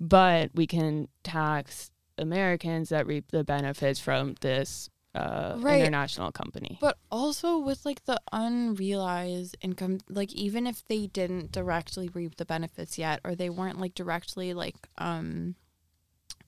but 0.01 0.51
we 0.55 0.67
can 0.67 1.09
tax 1.23 1.92
americans 2.19 2.89
that 2.91 3.07
reap 3.07 3.31
the 3.31 3.45
benefits 3.45 3.99
from 4.01 4.35
this 4.41 4.89
uh, 5.15 5.59
Right. 5.61 5.81
international 5.81 6.33
company 6.33 6.79
But 6.81 6.97
also 7.11 7.59
with 7.59 7.85
like 7.85 8.05
the 8.07 8.19
unrealized 8.33 9.57
income, 9.61 9.99
like 10.09 10.33
even 10.33 10.67
if 10.67 10.83
they 10.89 11.07
didn't 11.07 11.53
directly 11.53 12.09
reap 12.09 12.37
the 12.37 12.47
benefits 12.47 12.97
yet, 12.97 13.21
or 13.23 13.35
they 13.35 13.51
weren't 13.51 13.79
like 13.79 13.95
directly 13.95 14.55
like 14.55 14.77
um 14.97 15.55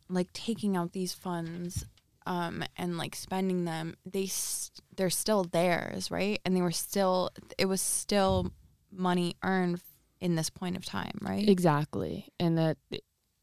like 0.08 0.32
taking 0.32 0.76
out 0.76 0.92
these 0.92 1.12
funds 1.12 1.84
um 2.26 2.64
and 2.76 2.96
like 2.96 3.14
spending 3.14 3.64
them, 3.64 3.96
they 4.06 4.24
s 4.24 4.70
they're 4.96 5.10
still 5.10 5.44
theirs, 5.44 6.10
right? 6.10 6.40
And 6.44 6.56
they 6.56 6.62
were 6.62 6.72
still 6.72 7.30
it 7.58 7.66
was 7.66 7.82
still 7.82 8.50
money 8.90 9.36
earned 9.42 9.80
in 10.20 10.36
this 10.36 10.48
point 10.48 10.76
of 10.76 10.84
time, 10.86 11.18
right? 11.20 11.46
Exactly. 11.48 12.32
And 12.40 12.56
that 12.56 12.78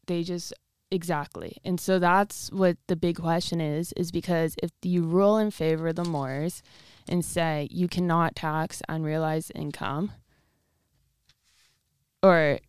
they 0.06 0.24
just 0.24 0.52
exactly. 0.92 1.56
And 1.64 1.80
so 1.80 1.98
that's 1.98 2.50
what 2.52 2.76
the 2.86 2.96
big 2.96 3.16
question 3.16 3.60
is 3.60 3.92
is 3.94 4.12
because 4.12 4.54
if 4.62 4.70
you 4.82 5.02
rule 5.02 5.38
in 5.38 5.50
favor 5.50 5.88
of 5.88 5.96
the 5.96 6.04
Moores 6.04 6.62
and 7.08 7.24
say 7.24 7.66
you 7.70 7.88
cannot 7.88 8.36
tax 8.36 8.82
unrealized 8.88 9.50
income 9.54 10.12
or 12.22 12.60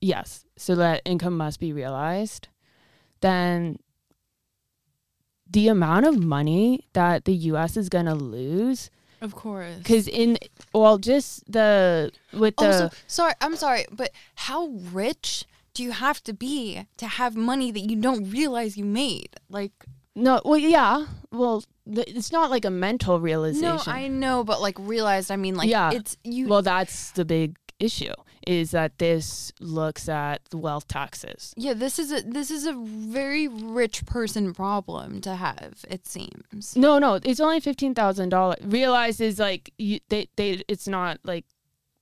yes, 0.00 0.44
so 0.56 0.74
that 0.74 1.02
income 1.04 1.36
must 1.36 1.60
be 1.60 1.72
realized, 1.72 2.48
then 3.20 3.78
the 5.50 5.68
amount 5.68 6.06
of 6.06 6.22
money 6.22 6.86
that 6.92 7.24
the 7.24 7.34
US 7.34 7.76
is 7.76 7.88
going 7.88 8.06
to 8.06 8.14
lose 8.14 8.90
Of 9.20 9.34
course. 9.34 9.76
because 9.78 10.06
in 10.06 10.38
well 10.72 10.98
just 10.98 11.50
the 11.50 12.10
with 12.32 12.56
the 12.56 12.66
also, 12.66 12.90
sorry, 13.06 13.32
I'm 13.40 13.56
sorry, 13.56 13.84
but 13.90 14.10
how 14.34 14.68
rich 14.92 15.44
do 15.74 15.82
you 15.82 15.92
have 15.92 16.22
to 16.24 16.32
be 16.32 16.86
to 16.96 17.06
have 17.06 17.36
money 17.36 17.70
that 17.70 17.80
you 17.80 17.96
don't 17.96 18.30
realize 18.30 18.76
you 18.76 18.84
made? 18.84 19.36
Like, 19.48 19.72
no 20.16 20.40
well 20.44 20.58
yeah 20.58 21.06
well 21.30 21.62
th- 21.94 22.08
it's 22.08 22.32
not 22.32 22.50
like 22.50 22.64
a 22.64 22.70
mental 22.70 23.20
realization 23.20 23.62
no, 23.62 23.80
I 23.86 24.08
know, 24.08 24.42
but 24.44 24.60
like 24.60 24.76
realized, 24.78 25.30
I 25.30 25.36
mean, 25.36 25.54
like, 25.54 25.68
Yeah. 25.68 25.92
it's 25.92 26.16
you. 26.24 26.48
well 26.48 26.62
that's 26.62 27.12
the 27.12 27.24
big 27.24 27.56
issue 27.78 28.12
is 28.46 28.72
that 28.72 28.98
this 28.98 29.52
looks 29.60 30.08
at 30.08 30.42
the 30.50 30.56
wealth 30.58 30.88
taxes 30.88 31.54
yeah, 31.56 31.74
this 31.74 31.98
is 31.98 32.10
a 32.12 32.22
this 32.22 32.50
is 32.50 32.66
a 32.66 32.72
very 32.72 33.46
rich 33.48 34.04
person 34.04 34.52
problem 34.52 35.20
to 35.20 35.34
have. 35.36 35.84
It 35.88 36.06
seems. 36.06 36.74
no 36.76 36.98
no 36.98 37.20
it's 37.22 37.38
only 37.40 37.60
$15000 37.60 38.56
realize 38.72 39.20
is 39.20 39.38
like 39.38 39.72
you, 39.78 40.00
they, 40.08 40.28
they 40.36 40.62
it's 40.68 40.88
not 40.88 41.18
like 41.24 41.44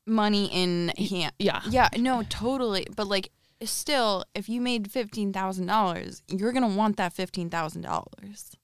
Money 0.06 0.46
in 0.50 0.90
hand. 0.96 1.32
yeah 1.38 1.60
Yeah, 1.68 1.88
no, 1.98 2.22
totally. 2.30 2.86
But 2.96 3.08
like, 3.08 3.30
still, 3.64 4.24
if 4.34 4.48
you 4.48 4.60
made 4.60 4.90
fifteen 4.90 5.32
thousand 5.32 5.66
dollars, 5.66 6.22
you're 6.28 6.52
gonna 6.52 6.68
want 6.68 6.96
that 6.96 7.12
fifteen 7.12 7.50
thousand 7.50 7.82
dollars. 7.82 8.56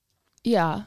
yeah 0.43 0.83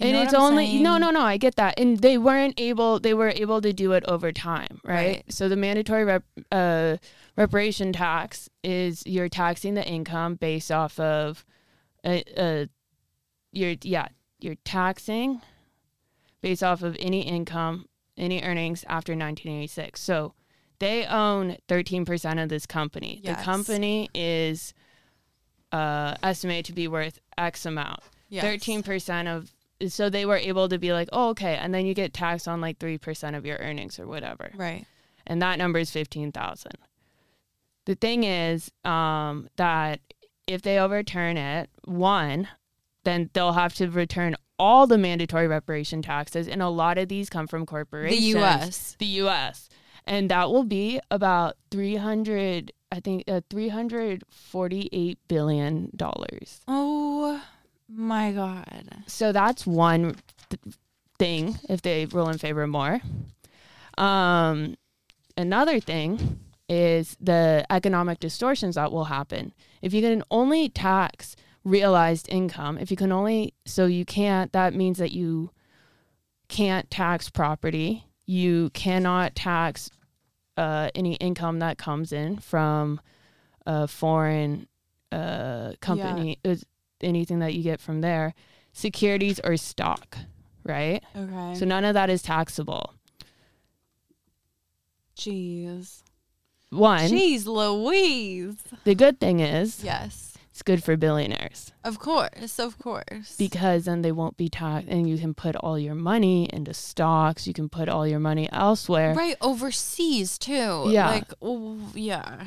and 0.00 0.16
it's 0.16 0.32
only 0.34 0.66
saying? 0.66 0.82
no 0.82 0.96
no 0.96 1.10
no 1.10 1.20
i 1.20 1.36
get 1.36 1.54
that 1.56 1.78
and 1.78 1.98
they 1.98 2.16
weren't 2.16 2.58
able 2.58 2.98
they 2.98 3.12
were 3.14 3.28
able 3.28 3.60
to 3.60 3.72
do 3.74 3.92
it 3.92 4.02
over 4.08 4.32
time 4.32 4.80
right, 4.84 4.94
Right. 4.94 5.24
so 5.28 5.48
the 5.48 5.54
mandatory 5.56 6.02
rep, 6.04 6.24
uh, 6.50 6.96
reparation 7.36 7.92
tax 7.92 8.48
is 8.64 9.02
you're 9.06 9.28
taxing 9.28 9.74
the 9.74 9.86
income 9.86 10.34
based 10.36 10.72
off 10.72 10.98
of 10.98 11.44
uh, 12.04 12.20
uh 12.36 12.64
you're 13.52 13.76
yeah 13.82 14.08
you're 14.40 14.56
taxing 14.64 15.42
based 16.40 16.62
off 16.64 16.82
of 16.82 16.96
any 16.98 17.20
income 17.20 17.86
any 18.16 18.42
earnings 18.42 18.84
after 18.88 19.12
1986 19.12 20.00
so 20.00 20.32
they 20.82 21.06
own 21.06 21.56
13% 21.68 22.42
of 22.42 22.48
this 22.48 22.66
company 22.66 23.20
Yes. 23.22 23.38
the 23.38 23.44
company 23.44 24.10
is 24.14 24.74
uh, 25.70 26.14
estimated 26.22 26.66
to 26.66 26.72
be 26.72 26.88
worth 26.88 27.18
x 27.38 27.64
amount 27.66 28.00
Yes. 28.28 28.42
thirteen 28.44 28.82
percent 28.82 29.28
of 29.28 29.52
so 29.88 30.08
they 30.08 30.24
were 30.24 30.36
able 30.36 30.68
to 30.68 30.78
be 30.78 30.92
like, 30.92 31.08
oh, 31.12 31.30
okay, 31.30 31.56
and 31.56 31.74
then 31.74 31.84
you 31.86 31.92
get 31.92 32.14
taxed 32.14 32.46
on 32.48 32.60
like 32.60 32.78
three 32.78 32.96
percent 32.98 33.34
of 33.36 33.44
your 33.44 33.58
earnings 33.58 33.98
or 33.98 34.06
whatever, 34.06 34.50
Right. 34.54 34.86
and 35.26 35.42
that 35.42 35.58
number 35.58 35.78
is 35.80 35.90
fifteen 35.90 36.30
thousand. 36.32 36.72
The 37.84 37.94
thing 37.96 38.24
is 38.24 38.70
um, 38.84 39.48
that 39.56 40.00
if 40.46 40.62
they 40.62 40.78
overturn 40.78 41.36
it, 41.36 41.68
one, 41.84 42.48
then 43.04 43.28
they'll 43.34 43.52
have 43.54 43.74
to 43.74 43.88
return 43.88 44.36
all 44.58 44.86
the 44.86 44.96
mandatory 44.98 45.48
reparation 45.48 46.00
taxes, 46.00 46.46
and 46.48 46.62
a 46.62 46.68
lot 46.68 46.96
of 46.96 47.08
these 47.08 47.28
come 47.28 47.46
from 47.48 47.66
corporations. 47.66 48.20
The. 48.20 48.26
U.S. 48.38 48.96
The 48.98 49.06
U.S. 49.06 49.68
And 50.04 50.30
that 50.30 50.50
will 50.50 50.64
be 50.64 51.00
about 51.10 51.56
three 51.70 51.96
hundred, 51.96 52.72
I 52.90 53.00
think, 53.00 53.24
uh, 53.28 53.40
three 53.48 53.68
hundred 53.68 54.24
forty-eight 54.30 55.18
billion 55.28 55.90
dollars. 55.94 56.60
Oh 56.66 57.42
my 57.88 58.32
God. 58.32 59.04
So 59.06 59.32
that's 59.32 59.66
one 59.66 60.16
th- 60.50 60.76
thing 61.18 61.58
if 61.68 61.82
they 61.82 62.06
rule 62.06 62.28
in 62.28 62.38
favor 62.38 62.66
Moore. 62.66 63.00
Um, 63.96 64.76
another 65.36 65.78
thing 65.78 66.40
is 66.68 67.16
the 67.20 67.66
economic 67.70 68.18
distortions 68.18 68.74
that 68.74 68.90
will 68.90 69.04
happen. 69.04 69.52
If 69.82 69.92
you 69.92 70.00
can 70.00 70.22
only 70.30 70.68
tax 70.68 71.36
realized 71.64 72.28
income, 72.28 72.78
if 72.78 72.90
you 72.90 72.96
can 72.96 73.12
only, 73.12 73.54
so 73.66 73.86
you 73.86 74.04
can't, 74.04 74.52
that 74.52 74.74
means 74.74 74.98
that 74.98 75.12
you 75.12 75.50
can't 76.48 76.90
tax 76.90 77.30
property. 77.30 78.06
You 78.32 78.70
cannot 78.70 79.34
tax 79.34 79.90
uh, 80.56 80.88
any 80.94 81.16
income 81.16 81.58
that 81.58 81.76
comes 81.76 82.14
in 82.14 82.38
from 82.38 82.98
a 83.66 83.86
foreign 83.86 84.68
uh, 85.12 85.72
company, 85.82 86.38
uh, 86.42 86.56
anything 87.02 87.40
that 87.40 87.52
you 87.52 87.62
get 87.62 87.78
from 87.78 88.00
there, 88.00 88.32
securities 88.72 89.38
or 89.44 89.58
stock, 89.58 90.16
right? 90.64 91.02
Okay. 91.14 91.54
So 91.56 91.66
none 91.66 91.84
of 91.84 91.92
that 91.92 92.08
is 92.08 92.22
taxable. 92.22 92.94
Jeez. 95.14 96.02
One, 96.70 97.10
Jeez 97.10 97.44
Louise. 97.44 98.56
the 98.84 98.94
good 98.94 99.20
thing 99.20 99.40
is 99.40 99.84
Yes. 99.84 100.31
It's 100.52 100.62
good 100.62 100.84
for 100.84 100.96
billionaires 100.98 101.72
Of 101.82 101.98
course. 101.98 102.58
Of 102.58 102.78
course. 102.78 103.34
because 103.38 103.86
then 103.86 104.02
they 104.02 104.12
won't 104.12 104.36
be 104.36 104.48
taxed 104.48 104.88
and 104.88 105.08
you 105.08 105.16
can 105.18 105.32
put 105.34 105.56
all 105.56 105.78
your 105.78 105.94
money 105.94 106.48
into 106.52 106.74
stocks, 106.74 107.46
you 107.46 107.54
can 107.54 107.68
put 107.68 107.88
all 107.88 108.06
your 108.06 108.20
money 108.20 108.48
elsewhere. 108.52 109.14
right 109.14 109.36
overseas 109.40 110.38
too. 110.38 110.84
Yeah. 110.88 111.08
Like 111.08 111.32
oh, 111.40 111.78
yeah. 111.94 112.44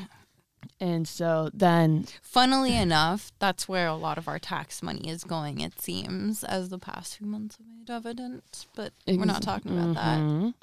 And 0.79 1.07
so 1.07 1.49
then 1.53 2.05
Funnily 2.21 2.75
enough, 2.75 3.31
that's 3.39 3.67
where 3.67 3.87
a 3.87 3.95
lot 3.95 4.17
of 4.17 4.27
our 4.27 4.39
tax 4.39 4.83
money 4.83 5.09
is 5.09 5.23
going. 5.23 5.59
It 5.61 5.79
seems, 5.81 6.43
as 6.43 6.69
the 6.69 6.77
past 6.79 7.17
few 7.17 7.27
months 7.27 7.57
have 7.57 7.65
made 7.67 7.89
evident. 7.89 8.65
But 8.75 8.91
we're 9.07 9.25
not 9.25 9.41
talking 9.41 9.71
about 9.77 9.95
that. 9.95 10.19
Mhm. 10.19 10.53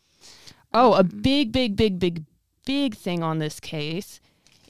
Oh, 0.74 0.94
a 0.94 1.00
Um, 1.00 1.08
big, 1.22 1.50
big, 1.52 1.76
big, 1.76 1.98
big, 1.98 2.24
big 2.66 2.94
thing 2.94 3.22
on 3.22 3.38
this 3.38 3.58
case 3.60 4.20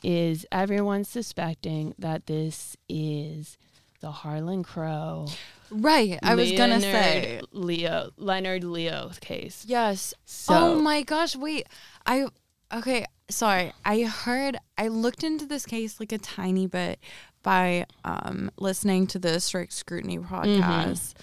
is 0.02 0.46
everyone 0.50 1.04
suspecting 1.04 1.94
that 1.98 2.26
this 2.26 2.76
is 2.88 3.56
the 4.02 4.10
Harlan 4.10 4.62
Crow. 4.62 5.26
Right. 5.70 6.18
I 6.22 6.34
was 6.34 6.52
gonna 6.52 6.80
say. 6.80 7.40
Leo 7.52 8.10
Leonard 8.18 8.64
Leo 8.64 9.10
case. 9.20 9.64
Yes. 9.66 10.12
So 10.26 10.54
oh 10.54 10.74
my 10.80 11.02
gosh, 11.02 11.34
wait. 11.34 11.66
I 12.04 12.26
okay, 12.74 13.06
sorry. 13.30 13.72
I 13.84 14.02
heard 14.02 14.58
I 14.76 14.88
looked 14.88 15.24
into 15.24 15.46
this 15.46 15.64
case 15.64 15.98
like 15.98 16.12
a 16.12 16.18
tiny 16.18 16.66
bit 16.66 16.98
by 17.42 17.86
um 18.04 18.50
listening 18.58 19.06
to 19.08 19.18
the 19.18 19.40
Strict 19.40 19.72
Scrutiny 19.72 20.18
podcast. 20.18 21.14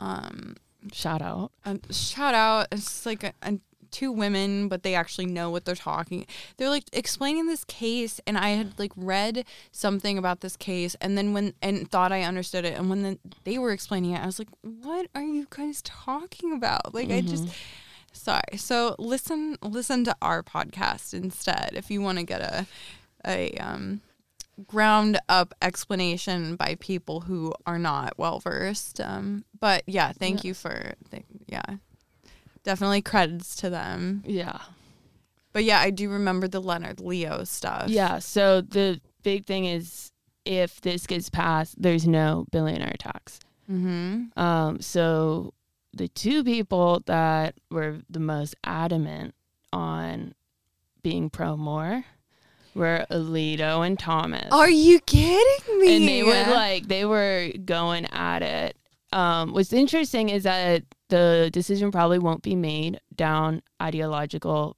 Um 0.00 0.56
shout 0.92 1.22
out. 1.22 1.50
shout 1.90 2.34
out 2.34 2.66
it's 2.70 3.06
like 3.06 3.24
a, 3.24 3.32
a, 3.42 3.58
two 3.94 4.12
women 4.12 4.68
but 4.68 4.82
they 4.82 4.94
actually 4.94 5.26
know 5.26 5.48
what 5.50 5.64
they're 5.64 5.74
talking 5.74 6.26
they're 6.56 6.68
like 6.68 6.84
explaining 6.92 7.46
this 7.46 7.64
case 7.64 8.20
and 8.26 8.36
i 8.36 8.50
had 8.50 8.78
like 8.78 8.92
read 8.96 9.44
something 9.72 10.18
about 10.18 10.40
this 10.40 10.56
case 10.56 10.94
and 11.00 11.16
then 11.16 11.32
when 11.32 11.54
and 11.62 11.90
thought 11.90 12.12
i 12.12 12.22
understood 12.22 12.64
it 12.64 12.76
and 12.76 12.90
when 12.90 13.02
the, 13.02 13.18
they 13.44 13.56
were 13.56 13.70
explaining 13.72 14.10
it 14.10 14.20
i 14.20 14.26
was 14.26 14.38
like 14.38 14.48
what 14.62 15.06
are 15.14 15.22
you 15.22 15.46
guys 15.50 15.80
talking 15.82 16.52
about? 16.52 16.94
Like 16.94 17.10
i 17.10 17.20
just 17.20 17.48
sorry. 18.12 18.56
So 18.56 18.96
listen 18.98 19.56
listen 19.62 20.04
to 20.04 20.16
our 20.22 20.42
podcast 20.42 21.14
instead 21.14 21.70
if 21.74 21.90
you 21.90 22.00
want 22.00 22.18
to 22.18 22.24
get 22.24 22.40
a 22.40 22.66
a 23.26 23.52
um 23.58 24.00
ground 24.66 25.18
up 25.28 25.52
explanation 25.62 26.56
by 26.56 26.76
people 26.78 27.22
who 27.22 27.52
are 27.66 27.78
not 27.78 28.14
well 28.18 28.38
versed. 28.40 29.00
Um, 29.00 29.44
but 29.58 29.82
yeah, 29.86 30.12
thank 30.12 30.44
you 30.44 30.54
for 30.54 30.94
th- 31.10 31.24
yeah, 31.46 31.62
definitely 32.64 33.02
credits 33.02 33.54
to 33.56 33.70
them. 33.70 34.22
Yeah. 34.26 34.58
But 35.52 35.64
yeah, 35.64 35.78
I 35.78 35.90
do 35.90 36.10
remember 36.10 36.48
the 36.48 36.60
Leonard 36.60 37.00
Leo 37.00 37.44
stuff. 37.44 37.88
Yeah. 37.88 38.18
So 38.18 38.60
the 38.60 39.00
big 39.22 39.46
thing 39.46 39.66
is 39.66 40.10
if 40.44 40.80
this 40.80 41.06
gets 41.06 41.30
passed, 41.30 41.80
there's 41.80 42.06
no 42.06 42.46
billionaire 42.50 42.96
tax. 42.98 43.38
Mm-hmm. 43.70 44.38
Um, 44.38 44.80
so 44.80 45.54
the 45.92 46.08
two 46.08 46.42
people 46.42 47.02
that 47.06 47.54
were 47.70 48.00
the 48.10 48.20
most 48.20 48.56
adamant 48.64 49.34
on 49.72 50.34
being 51.02 51.30
pro 51.30 51.56
Moore 51.56 52.04
were 52.74 53.06
Alito 53.10 53.86
and 53.86 53.98
Thomas. 53.98 54.48
Are 54.50 54.70
you 54.70 55.00
kidding 55.00 55.78
me? 55.78 55.96
and 55.96 56.08
they 56.08 56.22
were 56.24 56.52
like 56.52 56.88
they 56.88 57.04
were 57.04 57.50
going 57.64 58.06
at 58.06 58.42
it. 58.42 58.76
Um, 59.12 59.52
what's 59.52 59.72
interesting 59.72 60.28
is 60.28 60.42
that 60.42 60.82
the 61.08 61.50
decision 61.52 61.90
probably 61.92 62.18
won't 62.18 62.42
be 62.42 62.56
made 62.56 63.00
down 63.14 63.62
ideological 63.80 64.76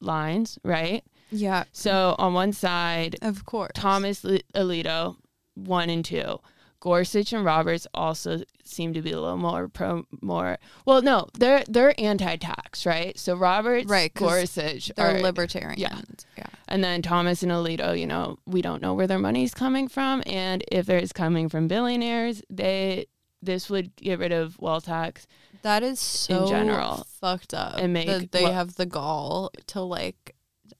lines, 0.00 0.58
right? 0.64 1.02
yeah, 1.30 1.64
So 1.72 2.14
on 2.18 2.32
one 2.34 2.52
side, 2.52 3.16
of 3.22 3.44
course. 3.44 3.72
Thomas 3.74 4.24
Li- 4.24 4.42
Alito, 4.54 5.16
one 5.54 5.90
and 5.90 6.04
two. 6.04 6.38
Gorsuch 6.80 7.32
and 7.32 7.44
Roberts 7.44 7.86
also 7.92 8.42
seem 8.64 8.92
to 8.94 9.02
be 9.02 9.10
a 9.10 9.20
little 9.20 9.36
more 9.36 9.66
pro 9.66 10.04
Moore 10.22 10.58
well 10.86 11.02
no 11.02 11.26
they're 11.36 11.64
they're 11.68 11.92
anti-tax 11.98 12.86
right 12.86 13.18
so 13.18 13.34
Roberts 13.34 13.86
right, 13.90 14.14
Gorsuch 14.14 14.92
they're 14.94 15.16
are, 15.16 15.20
libertarians. 15.20 15.80
yeah. 15.80 16.00
yeah. 16.36 16.46
and 16.68 16.84
then 16.84 17.02
Thomas 17.02 17.42
and 17.42 17.50
Alito 17.50 17.98
you 17.98 18.06
know 18.06 18.38
we 18.46 18.62
don't 18.62 18.80
know 18.80 18.94
where 18.94 19.08
their 19.08 19.18
money's 19.18 19.52
coming 19.54 19.88
from 19.88 20.22
and 20.24 20.62
if 20.70 20.88
it's 20.88 21.12
coming 21.12 21.48
from 21.48 21.66
billionaires 21.66 22.42
they 22.48 23.06
this 23.42 23.70
would 23.70 23.94
get 23.96 24.18
rid 24.18 24.32
of 24.32 24.58
wealth 24.58 24.86
tax 24.86 25.26
That 25.62 25.82
is 25.82 26.00
so 26.00 26.48
general, 26.48 27.06
fucked 27.20 27.54
up. 27.54 27.74
and 27.78 27.92
make- 27.92 28.06
that 28.06 28.32
they 28.32 28.42
well- 28.44 28.52
have 28.52 28.74
the 28.76 28.86
gall 28.86 29.50
to 29.68 29.80
like, 29.80 30.34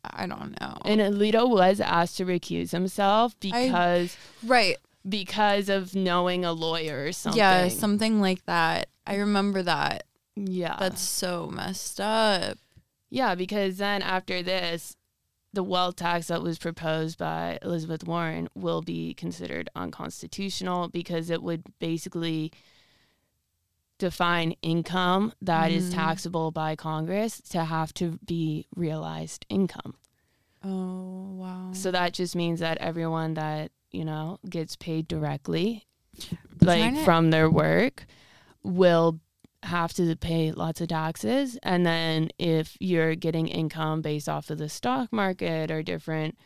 I 0.05 0.27
don't 0.27 0.61
know. 0.61 0.77
and 0.85 1.01
Alito 1.01 1.49
was 1.49 1.81
asked 1.81 2.17
to 2.19 2.25
recuse 2.27 2.71
himself 2.73 3.39
because 3.41 4.17
right. 4.45 4.77
because 5.09 5.69
of 5.69 5.95
knowing 5.95 6.45
a 6.45 6.53
lawyer 6.53 7.05
or 7.07 7.13
something 7.13 7.39
Yeah, 7.39 7.69
something 7.69 8.21
like 8.21 8.45
that. 8.47 8.89
I 9.07 9.17
remember 9.17 9.63
that. 9.63 10.05
yeah 10.37 10.77
That's 10.79 11.01
so 11.01 11.49
messed 11.53 12.01
up. 12.01 12.59
Yeah, 13.11 13.35
because 13.35 13.79
then 13.79 14.03
after 14.03 14.43
this, 14.43 14.98
the 15.53 15.63
wealth 15.63 15.97
tax 15.97 16.27
that 16.29 16.43
was 16.43 16.59
proposed 16.59 17.19
by 17.19 17.59
Elizabeth 17.63 18.05
Warren 18.05 18.49
will 18.55 18.83
be 18.83 19.15
considered 19.15 19.69
unconstitutional 19.75 20.89
because 20.89 21.31
it 21.31 21.43
would 21.43 21.65
basically 21.79 22.53
define 23.99 24.53
income 24.63 25.33
that 25.43 25.71
is 25.73 25.91
Mhm. 25.91 25.95
taxable 25.95 26.51
by 26.53 26.77
Congress 26.77 27.41
to 27.51 27.65
have 27.65 27.93
to 27.95 28.19
be 28.25 28.67
realized 28.77 29.45
income. 29.49 29.95
Oh 30.63 31.33
wow. 31.35 31.71
So 31.73 31.91
that 31.91 32.13
just 32.13 32.37
means 32.37 32.61
that 32.61 32.79
everyone 32.79 33.35
that, 33.35 33.73
you 33.91 34.05
know, 34.05 34.39
gets 34.49 34.77
paid 34.77 35.09
directly 35.09 35.87
like 36.61 36.97
from 37.05 37.31
their 37.31 37.51
work 37.51 38.07
will 38.63 39.21
have 39.65 39.93
to 39.93 40.15
pay 40.17 40.53
lots 40.53 40.81
of 40.81 40.89
taxes 40.89 41.59
and 41.63 41.85
then 41.85 42.29
if 42.39 42.77
you're 42.79 43.15
getting 43.15 43.49
income 43.49 44.01
based 44.01 44.29
off 44.29 44.51
of 44.51 44.59
the 44.59 44.69
stock 44.69 45.13
market 45.13 45.71
or 45.71 45.83
different 45.83 46.39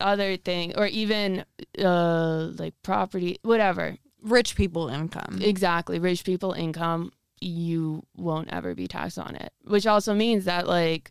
other 0.00 0.36
thing 0.36 0.76
or 0.76 0.86
even 0.86 1.44
uh 1.78 2.50
like 2.58 2.74
property 2.82 3.38
whatever 3.42 3.96
rich 4.22 4.54
people 4.54 4.88
income. 4.88 5.38
exactly 5.40 5.98
rich 5.98 6.24
people 6.24 6.52
income 6.52 7.10
you 7.40 8.04
won't 8.16 8.52
ever 8.52 8.74
be 8.74 8.86
taxed 8.86 9.18
on 9.18 9.34
it 9.34 9.52
which 9.64 9.86
also 9.86 10.14
means 10.14 10.44
that 10.44 10.66
like 10.66 11.10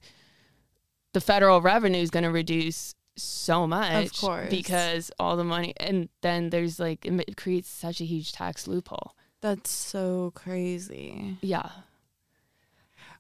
the 1.13 1.22
federal 1.22 1.60
revenue 1.60 2.00
is 2.00 2.12
going 2.12 2.24
to 2.24 2.30
reduce 2.32 2.93
so 3.17 3.65
much 3.67 4.06
of 4.06 4.22
course. 4.22 4.50
because 4.50 5.12
all 5.19 5.36
the 5.36 5.43
money 5.43 5.74
and 5.78 6.08
then 6.22 6.52
there's 6.52 6.80
like 6.80 7.04
it 7.06 7.36
creates 7.36 7.67
such 7.67 8.00
a 8.00 8.06
huge 8.06 8.32
tax 8.32 8.67
loophole 8.67 9.15
That's 9.41 9.69
so 9.69 10.32
crazy. 10.36 11.38
yeah 11.41 11.69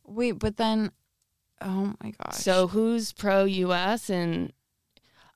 Wait, 0.05 0.33
but 0.33 0.57
then, 0.57 0.91
oh 1.61 1.93
my 2.03 2.11
gosh. 2.23 2.37
so 2.37 2.67
who's 2.67 3.13
pro 3.13 3.45
us 3.47 4.09
and 4.09 4.51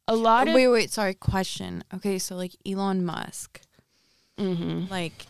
a 0.08 0.16
lot 0.16 0.48
of 0.48 0.54
wait, 0.56 0.68
wait, 0.68 0.92
sorry. 0.92 1.14
Question. 1.14 1.84
Okay, 1.94 2.18
so 2.20 2.36
like 2.36 2.54
Elon 2.66 3.06
Musk, 3.06 3.62
Mhm. 4.38 4.90
like 4.90 5.28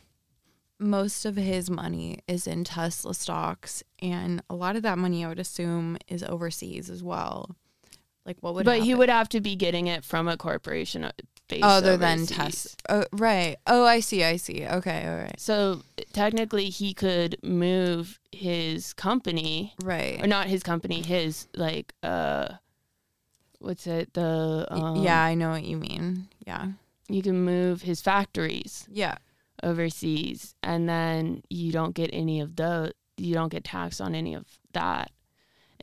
most 0.79 1.25
of 1.25 1.35
his 1.35 1.69
money 1.69 2.19
is 2.27 2.47
in 2.47 2.63
Tesla 2.63 3.13
stocks, 3.13 3.83
and 4.01 4.41
a 4.49 4.55
lot 4.55 4.75
of 4.75 4.81
that 4.83 4.97
money, 4.97 5.23
I 5.23 5.27
would 5.27 5.39
assume, 5.39 5.97
is 6.07 6.23
overseas 6.23 6.89
as 6.89 7.03
well. 7.03 7.55
Like, 8.25 8.37
what 8.41 8.55
would? 8.55 8.65
but 8.65 8.79
he 8.81 8.95
would 8.95 9.09
have 9.09 9.27
to 9.29 9.41
be 9.41 9.55
getting 9.57 9.87
it 9.87 10.03
from 10.05 10.27
a 10.29 10.37
corporation 10.37 11.11
based 11.47 11.63
other 11.63 11.97
than. 11.97 12.25
Tesla. 12.25 12.71
Oh, 12.89 13.05
right. 13.11 13.57
Oh, 13.67 13.85
I 13.85 13.99
see. 13.99 14.23
I 14.23 14.37
see. 14.37 14.65
Okay. 14.65 15.07
All 15.07 15.15
right. 15.17 15.39
So 15.39 15.81
technically, 16.13 16.69
he 16.69 16.93
could 16.93 17.37
move 17.43 18.19
his 18.31 18.93
company, 18.93 19.73
Right. 19.83 20.21
or 20.23 20.27
not 20.27 20.47
his 20.47 20.63
company, 20.63 21.01
his 21.01 21.47
like 21.55 21.93
uh, 22.03 22.49
what's 23.59 23.87
it? 23.87 24.13
The 24.13 24.67
um, 24.69 25.03
yeah, 25.03 25.21
I 25.23 25.35
know 25.35 25.49
what 25.51 25.63
you 25.63 25.77
mean. 25.77 26.27
Yeah. 26.45 26.67
you 27.09 27.21
can 27.21 27.43
move 27.43 27.81
his 27.83 28.01
factories 28.01 28.87
Yeah. 28.91 29.17
overseas, 29.61 30.55
and 30.63 30.87
then 30.89 31.43
you 31.49 31.71
don't 31.71 31.93
get 31.95 32.09
any 32.13 32.39
of 32.41 32.55
the 32.55 32.93
you 33.17 33.33
don't 33.33 33.49
get 33.51 33.63
taxed 33.63 34.01
on 34.01 34.15
any 34.15 34.33
of 34.33 34.45
that. 34.73 35.11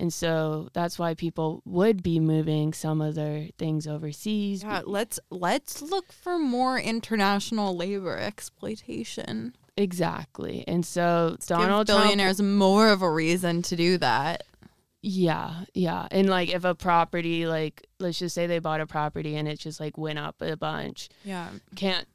And 0.00 0.10
so 0.10 0.70
that's 0.72 0.98
why 0.98 1.12
people 1.12 1.60
would 1.66 2.02
be 2.02 2.18
moving 2.20 2.72
some 2.72 3.02
of 3.02 3.14
their 3.16 3.48
things 3.58 3.86
overseas. 3.86 4.62
Yeah. 4.62 4.80
Let's 4.86 5.20
let's 5.30 5.82
look 5.82 6.10
for 6.10 6.38
more 6.38 6.78
international 6.80 7.76
labor 7.76 8.16
exploitation. 8.16 9.54
Exactly. 9.76 10.64
And 10.66 10.86
so 10.86 11.36
Give 11.38 11.48
Donald 11.48 11.86
Trump 11.86 12.02
billionaires 12.02 12.40
more 12.40 12.88
of 12.88 13.02
a 13.02 13.10
reason 13.10 13.60
to 13.62 13.76
do 13.76 13.98
that. 13.98 14.44
Yeah, 15.02 15.64
yeah. 15.74 16.08
And 16.10 16.30
like 16.30 16.48
if 16.48 16.64
a 16.64 16.74
property 16.74 17.46
like 17.46 17.86
let's 17.98 18.18
just 18.18 18.34
say 18.34 18.46
they 18.46 18.58
bought 18.58 18.80
a 18.80 18.86
property 18.86 19.36
and 19.36 19.46
it 19.46 19.58
just 19.58 19.80
like 19.80 19.98
went 19.98 20.18
up 20.18 20.36
a 20.40 20.56
bunch, 20.56 21.10
Yeah. 21.24 21.50
can't 21.76 22.08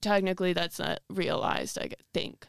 technically 0.00 0.54
that's 0.54 0.80
not 0.80 0.98
realized, 1.08 1.78
I 1.78 1.90
think. 2.12 2.48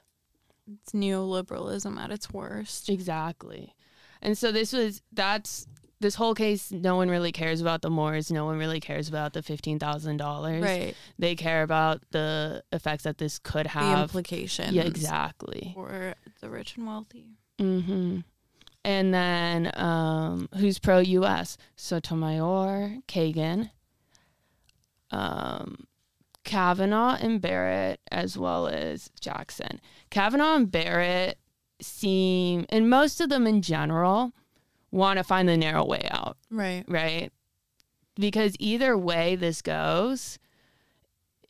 It's 0.82 0.94
neoliberalism 0.94 1.96
at 2.00 2.10
its 2.10 2.32
worst. 2.32 2.90
Exactly. 2.90 3.76
And 4.24 4.38
so 4.38 4.52
this 4.52 4.74
was 4.74 5.02
that's 5.12 5.68
this 6.00 6.16
whole 6.16 6.34
case 6.34 6.72
no 6.72 6.96
one 6.96 7.10
really 7.10 7.32
cares 7.32 7.62
about 7.62 7.82
the 7.82 7.90
Moores, 7.90 8.32
no 8.32 8.46
one 8.46 8.58
really 8.58 8.80
cares 8.80 9.08
about 9.08 9.34
the 9.34 9.42
$15,000. 9.42 10.64
Right. 10.64 10.96
They 11.20 11.36
care 11.36 11.64
about 11.64 12.02
the 12.12 12.64
effects 12.72 13.04
that 13.04 13.18
this 13.18 13.38
could 13.38 13.68
have. 13.68 13.98
The 13.98 14.04
implications. 14.04 14.72
yeah, 14.74 14.84
exactly. 14.84 15.72
For 15.76 16.16
the 16.42 16.50
rich 16.50 16.78
and 16.78 16.88
wealthy. 16.88 17.26
Mm-hmm. 17.60 18.20
And 18.86 19.14
then 19.14 19.72
um, 19.76 20.50
who's 20.58 20.80
pro 20.80 21.00
U.S. 21.00 21.58
Sotomayor, 21.76 22.98
Kagan, 23.08 23.72
um, 25.12 25.88
Kavanaugh 26.44 27.18
and 27.20 27.40
Barrett, 27.40 28.02
as 28.12 28.38
well 28.38 28.68
as 28.68 29.10
Jackson. 29.20 29.80
Kavanaugh 30.10 30.56
and 30.56 30.70
Barrett 30.70 31.38
seem, 31.84 32.66
and 32.70 32.90
most 32.90 33.22
of 33.22 33.30
them 33.30 33.46
in 33.48 33.62
general, 33.62 34.32
want 34.92 35.18
to 35.18 35.24
find 35.24 35.48
the 35.50 35.58
narrow 35.58 35.86
way 35.86 36.08
out, 36.12 36.38
Right. 36.50 36.84
right? 36.88 37.32
Because 38.16 38.56
either 38.60 38.98
way 38.98 39.36
this 39.36 39.62
goes, 39.62 40.38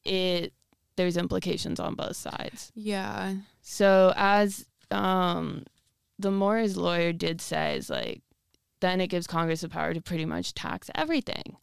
it 0.04 0.54
there's 0.96 1.18
implications 1.18 1.80
on 1.80 1.96
both 1.96 2.16
sides. 2.16 2.72
Yeah. 2.76 3.36
So 3.62 4.14
as 4.16 4.66
um 4.92 5.64
the 6.20 6.32
Moore's 6.32 6.78
lawyer 6.78 7.12
did 7.14 7.42
say 7.42 7.78
is 7.78 7.90
like 7.90 8.22
then 8.80 9.02
it 9.02 9.08
gives 9.08 9.28
Congress 9.28 9.62
the 9.62 9.70
power 9.70 9.94
to 9.94 10.02
pretty 10.02 10.26
much 10.26 10.54
tax 10.54 10.90
everything. 10.96 11.58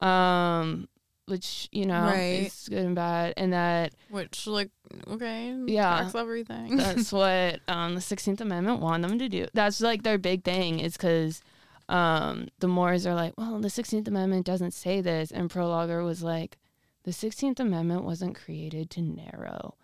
Um 0.00 0.88
which, 1.28 1.68
you 1.72 1.86
know, 1.86 2.02
Right. 2.04 2.46
is 2.46 2.68
good 2.68 2.84
and 2.84 2.94
bad. 2.94 3.34
And 3.36 3.52
that 3.52 3.92
Which, 4.10 4.46
like, 4.46 4.70
okay. 5.08 5.54
Yeah. 5.66 6.00
Tax 6.02 6.14
everything. 6.14 6.76
that's 6.76 7.12
what 7.20 7.60
um 7.68 7.94
the 7.94 8.00
sixteenth 8.00 8.40
amendment 8.40 8.80
want 8.80 9.02
them 9.02 9.18
to 9.18 9.28
do. 9.28 9.46
That's 9.54 9.80
like 9.80 10.02
their 10.02 10.18
big 10.18 10.44
thing 10.44 10.80
is 10.80 10.94
because 10.96 11.40
um 11.88 12.48
the 12.58 12.68
Moores 12.68 13.06
are 13.06 13.14
like, 13.14 13.34
well, 13.38 13.58
the 13.60 13.70
sixteenth 13.70 14.08
amendment 14.08 14.46
doesn't 14.46 14.72
say 14.72 15.00
this 15.00 15.30
and 15.30 15.50
Prelogar 15.50 16.04
was 16.04 16.22
like, 16.22 16.58
the 17.04 17.12
sixteenth 17.12 17.60
amendment 17.60 18.04
wasn't 18.04 18.34
created 18.36 18.90
to 18.90 19.00
narrow 19.02 19.74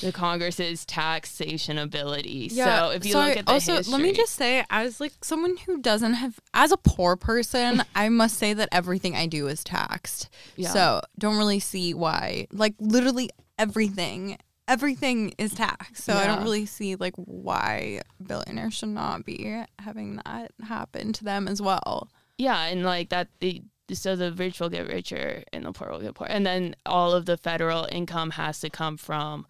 the 0.00 0.12
Congress's 0.12 0.84
taxation 0.84 1.78
ability. 1.78 2.48
Yeah, 2.52 2.88
so 2.88 2.90
if 2.92 3.04
you 3.04 3.14
look 3.14 3.36
at 3.36 3.46
the 3.46 3.52
also, 3.52 3.76
history, 3.76 3.92
let 3.92 4.02
me 4.02 4.12
just 4.12 4.34
say, 4.34 4.64
as 4.70 5.00
like 5.00 5.12
someone 5.22 5.56
who 5.66 5.80
doesn't 5.80 6.14
have, 6.14 6.38
as 6.54 6.72
a 6.72 6.76
poor 6.76 7.16
person, 7.16 7.82
I 7.94 8.08
must 8.08 8.36
say 8.36 8.54
that 8.54 8.68
everything 8.72 9.14
I 9.14 9.26
do 9.26 9.46
is 9.48 9.62
taxed. 9.64 10.28
Yeah. 10.56 10.70
So 10.70 11.00
don't 11.18 11.36
really 11.36 11.60
see 11.60 11.94
why. 11.94 12.46
Like 12.52 12.74
literally 12.78 13.30
everything, 13.58 14.38
everything 14.68 15.34
is 15.38 15.54
taxed. 15.54 16.04
So 16.04 16.14
I 16.14 16.26
don't 16.26 16.42
really 16.42 16.66
see 16.66 16.96
like 16.96 17.14
why 17.16 18.00
billionaires 18.24 18.74
should 18.74 18.90
not 18.90 19.24
be 19.24 19.62
having 19.78 20.20
that 20.24 20.52
happen 20.62 21.12
to 21.14 21.24
them 21.24 21.48
as 21.48 21.60
well. 21.60 22.08
yeah, 22.38 22.64
and 22.66 22.84
like 22.84 23.10
that 23.10 23.28
the 23.40 23.62
so 23.92 24.14
the 24.14 24.30
rich 24.32 24.60
will 24.60 24.68
get 24.68 24.86
richer 24.86 25.42
and 25.52 25.64
the 25.64 25.72
poor 25.72 25.90
will 25.90 26.00
get 26.00 26.14
poor, 26.14 26.28
and 26.30 26.46
then 26.46 26.76
all 26.86 27.12
of 27.12 27.26
the 27.26 27.36
federal 27.36 27.88
income 27.90 28.30
has 28.30 28.60
to 28.60 28.70
come 28.70 28.96
from 28.96 29.46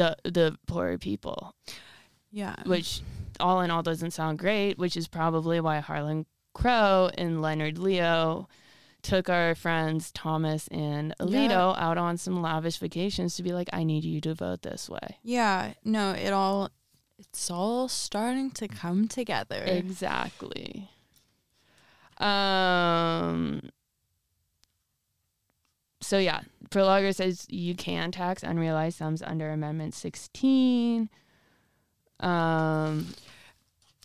the 0.00 0.16
the 0.24 0.56
poorer 0.66 0.96
people. 0.98 1.54
Yeah. 2.32 2.54
which 2.64 3.00
all 3.40 3.60
in 3.60 3.70
all 3.70 3.82
doesn't 3.82 4.12
sound 4.12 4.38
great, 4.38 4.78
which 4.78 4.96
is 4.96 5.08
probably 5.08 5.60
why 5.60 5.80
Harlan 5.80 6.26
Crow 6.54 7.10
and 7.18 7.42
Leonard 7.42 7.76
Leo 7.76 8.48
took 9.02 9.28
our 9.28 9.54
friends 9.54 10.12
Thomas 10.12 10.68
and 10.68 11.12
Alito 11.18 11.76
out 11.76 11.98
on 11.98 12.16
some 12.16 12.40
lavish 12.40 12.78
vacations 12.78 13.34
to 13.36 13.42
be 13.42 13.52
like, 13.52 13.68
I 13.72 13.82
need 13.82 14.04
you 14.04 14.20
to 14.20 14.34
vote 14.34 14.62
this 14.62 14.88
way. 14.88 15.16
Yeah. 15.24 15.72
No, 15.84 16.12
it 16.12 16.32
all, 16.32 16.70
it's 17.18 17.50
all 17.50 17.88
starting 17.88 18.50
to 18.52 18.68
come 18.68 19.08
together. 19.08 19.62
Exactly. 19.66 20.88
Um 22.18 23.70
so 26.10 26.18
yeah, 26.18 26.40
Prelogar 26.70 27.14
says 27.14 27.46
you 27.48 27.76
can 27.76 28.10
tax 28.10 28.42
unrealized 28.42 28.98
sums 28.98 29.22
under 29.22 29.50
Amendment 29.50 29.94
16. 29.94 31.08
Um 32.18 33.14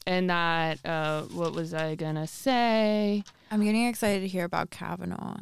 and 0.07 0.29
that 0.29 0.85
uh 0.85 1.23
what 1.23 1.53
was 1.53 1.73
I 1.73 1.95
gonna 1.95 2.27
say? 2.27 3.23
I'm 3.49 3.63
getting 3.63 3.87
excited 3.87 4.21
to 4.21 4.27
hear 4.27 4.45
about 4.45 4.69
Kavanaugh. 4.69 5.37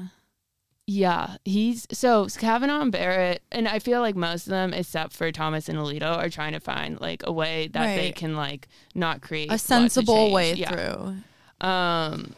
Yeah, 0.88 1.36
he's 1.46 1.86
so 1.92 2.28
Kavanaugh 2.28 2.82
and 2.82 2.92
Barrett, 2.92 3.42
and 3.52 3.68
I 3.68 3.80
feel 3.80 4.00
like 4.02 4.16
most 4.16 4.48
of 4.48 4.52
them, 4.52 4.74
except 4.74 5.14
for 5.14 5.32
Thomas 5.32 5.70
and 5.70 5.78
Alito, 5.78 6.18
are 6.18 6.30
trying 6.30 6.54
to 6.54 6.60
find 6.60 7.00
like 7.00 7.24
a 7.26 7.32
way 7.32 7.68
that 7.74 7.96
they 7.96 8.12
can 8.12 8.36
like 8.36 8.68
not 8.96 9.22
create 9.22 9.52
A 9.52 9.58
sensible 9.58 10.32
way 10.32 10.54
Yeah. 10.54 10.70
through. 10.72 11.68
Um, 11.68 12.36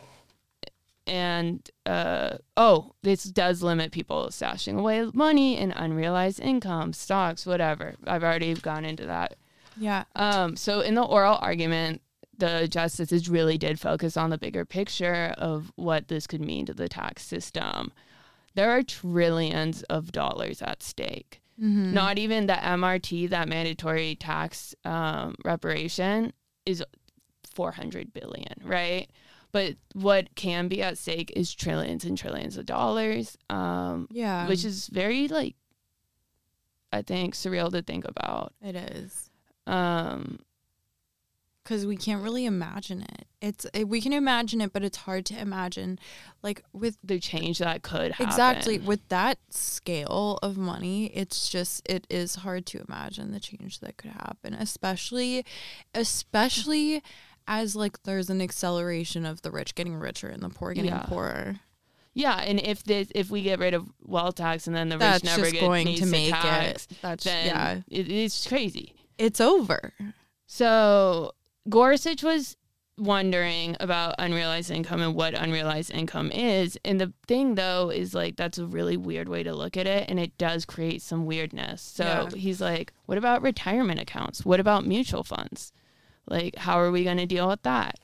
and 1.08 1.70
uh, 1.86 2.38
oh, 2.58 2.94
this 3.04 3.24
does 3.24 3.62
limit 3.62 3.92
people 3.92 4.28
stashing 4.30 4.80
away 4.80 5.10
money 5.14 5.58
in 5.58 5.72
unrealized 5.72 6.40
income, 6.40 6.94
stocks, 6.94 7.46
whatever. 7.46 7.96
I've 8.08 8.24
already 8.24 8.54
gone 8.56 8.86
into 8.86 9.06
that. 9.06 9.36
Yeah. 9.78 10.06
Um, 10.16 10.56
so 10.56 10.80
in 10.80 10.96
the 10.96 11.04
oral 11.04 11.38
argument, 11.42 12.02
the 12.38 12.68
justices 12.68 13.30
really 13.30 13.58
did 13.58 13.80
focus 13.80 14.18
on 14.18 14.30
the 14.30 14.38
bigger 14.38 14.66
picture 14.66 15.34
of 15.38 15.72
what 15.76 16.08
this 16.08 16.28
could 16.28 16.42
mean 16.42 16.66
to 16.66 16.74
the 16.74 16.90
tax 16.90 17.24
system. 17.24 17.92
There 18.56 18.72
are 18.72 18.84
trillions 18.84 19.84
of 19.84 20.12
dollars 20.12 20.62
at 20.62 20.82
stake. 20.82 21.42
Mm-hmm. 21.62 21.94
Not 21.94 22.18
even 22.18 22.48
the 22.48 22.54
MRT, 22.54 23.30
that 23.30 23.48
mandatory 23.48 24.16
tax 24.16 24.76
um, 24.84 25.36
reparation, 25.46 26.34
is 26.66 26.84
400 27.54 28.14
billion, 28.14 28.56
right? 28.64 29.10
But 29.56 29.78
what 29.94 30.36
can 30.36 30.68
be 30.68 30.82
at 30.84 30.98
stake 30.98 31.32
is 31.34 31.56
trillions 31.56 32.04
and 32.04 32.18
trillions 32.18 32.58
of 32.58 32.66
dollars, 32.66 33.38
um, 33.50 34.10
Yeah. 34.12 34.50
which 34.50 34.66
is 34.66 34.88
very 34.88 35.30
like, 35.30 35.56
I 36.92 37.02
think 37.02 37.36
surreal 37.36 37.72
to 37.72 37.82
think 37.82 38.04
about. 38.06 38.54
it 38.62 38.76
is. 38.76 39.30
Um, 39.66 40.40
Because 41.64 41.86
we 41.86 41.96
can't 41.96 42.22
really 42.22 42.44
imagine 42.44 43.04
it. 43.04 43.28
It's 43.42 43.66
it, 43.74 43.88
we 43.88 44.02
can 44.02 44.12
imagine 44.12 44.60
it, 44.60 44.74
but 44.74 44.84
it's 44.84 44.98
hard 44.98 45.26
to 45.28 45.40
imagine, 45.40 46.00
like 46.44 46.62
with 46.74 46.98
the 47.02 47.18
change 47.18 47.60
that 47.60 47.82
could 47.82 48.12
happen. 48.12 48.26
exactly 48.28 48.78
with 48.78 49.08
that 49.08 49.38
scale 49.50 50.38
of 50.44 50.58
money. 50.58 51.06
It's 51.16 51.48
just 51.48 51.82
it 51.90 52.06
is 52.10 52.36
hard 52.36 52.66
to 52.68 52.84
imagine 52.88 53.32
the 53.32 53.40
change 53.40 53.80
that 53.80 53.96
could 53.96 54.12
happen, 54.12 54.54
especially, 54.54 55.46
especially 55.94 57.02
as 57.48 57.76
like 57.76 58.04
there's 58.04 58.30
an 58.30 58.42
acceleration 58.42 59.26
of 59.26 59.42
the 59.42 59.52
rich 59.52 59.76
getting 59.76 59.96
richer 59.96 60.28
and 60.28 60.42
the 60.42 60.50
poor 60.50 60.74
getting 60.74 60.92
Yeah. 60.92 61.04
poorer. 61.04 61.60
Yeah, 62.14 62.38
and 62.38 62.60
if 62.62 62.84
this 62.84 63.10
if 63.14 63.30
we 63.30 63.42
get 63.42 63.60
rid 63.60 63.74
of 63.74 63.88
wealth 64.04 64.36
tax 64.36 64.68
and 64.68 64.76
then 64.76 64.88
the 64.90 64.98
That's 64.98 65.24
rich 65.24 65.32
never 65.32 65.42
just 65.44 65.54
get 65.54 65.60
going 65.62 65.96
to 65.98 66.06
make 66.06 66.32
tax, 66.34 66.86
it. 66.90 66.98
That's 67.02 67.24
then 67.26 67.46
yeah, 67.48 67.82
it, 67.90 68.10
it's 68.10 68.48
crazy. 68.48 68.94
it's 69.18 69.42
over. 69.42 69.94
So 70.48 71.32
Gorsuch 71.70 72.24
was 72.24 72.56
wondering 72.98 73.76
about 73.82 74.16
unrealized 74.20 74.72
income 74.72 75.02
and 75.02 75.14
what 75.14 75.34
unrealized 75.34 75.92
income 75.92 76.32
is. 76.32 76.78
And 76.86 77.02
the 77.02 77.12
thing 77.28 77.56
though 77.56 77.90
is 77.90 78.14
like 78.14 78.38
that's 78.38 78.58
a 78.58 78.66
really 78.66 78.96
weird 78.96 79.28
way 79.28 79.44
to 79.44 79.54
look 79.54 79.76
at 79.76 79.86
it 79.86 80.10
and 80.10 80.18
it 80.20 80.38
does 80.38 80.64
create 80.66 81.02
some 81.02 81.26
weirdness. 81.26 81.82
So 81.82 82.04
Yeah. 82.32 82.38
he's 82.38 82.62
like, 82.62 82.94
what 83.06 83.18
about 83.18 83.42
retirement 83.42 84.00
accounts? 84.00 84.46
What 84.46 84.60
about 84.62 84.86
mutual 84.86 85.24
funds? 85.24 85.74
Like 86.28 86.56
how 86.56 86.80
are 86.80 86.92
we 86.92 87.04
going 87.04 87.18
to 87.18 87.26
deal 87.26 87.48
with 87.48 87.64
that? 87.64 88.00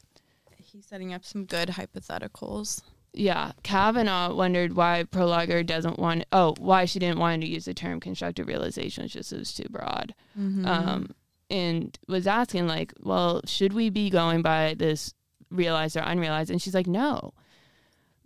He's 0.57 0.85
setting 0.85 1.13
up 1.13 1.25
some 1.25 1.45
good 1.45 1.69
hypotheticals. 1.69 2.81
Yeah, 3.13 3.51
Kavanaugh 3.63 4.33
wondered 4.33 4.73
why 4.73 5.03
Prelogar 5.03 5.65
doesn't 5.65 5.99
want. 5.99 6.23
Oh, 6.31 6.55
why 6.59 6.85
she 6.85 6.97
didn't 6.99 7.19
want 7.19 7.41
to 7.41 7.47
use 7.47 7.65
the 7.65 7.73
term 7.73 7.99
constructive 7.99 8.47
realization. 8.47 9.03
It's 9.03 9.13
just 9.13 9.33
it 9.33 9.39
was 9.39 9.53
too 9.53 9.67
broad. 9.69 10.15
Mm-hmm. 10.39 10.65
Um, 10.65 11.09
and 11.49 11.99
was 12.07 12.25
asking 12.25 12.67
like, 12.67 12.93
well, 13.01 13.41
should 13.45 13.73
we 13.73 13.89
be 13.89 14.09
going 14.09 14.41
by 14.41 14.75
this 14.77 15.13
realized 15.49 15.97
or 15.97 16.03
unrealized? 16.05 16.49
And 16.49 16.61
she's 16.61 16.73
like, 16.73 16.87
no, 16.87 17.33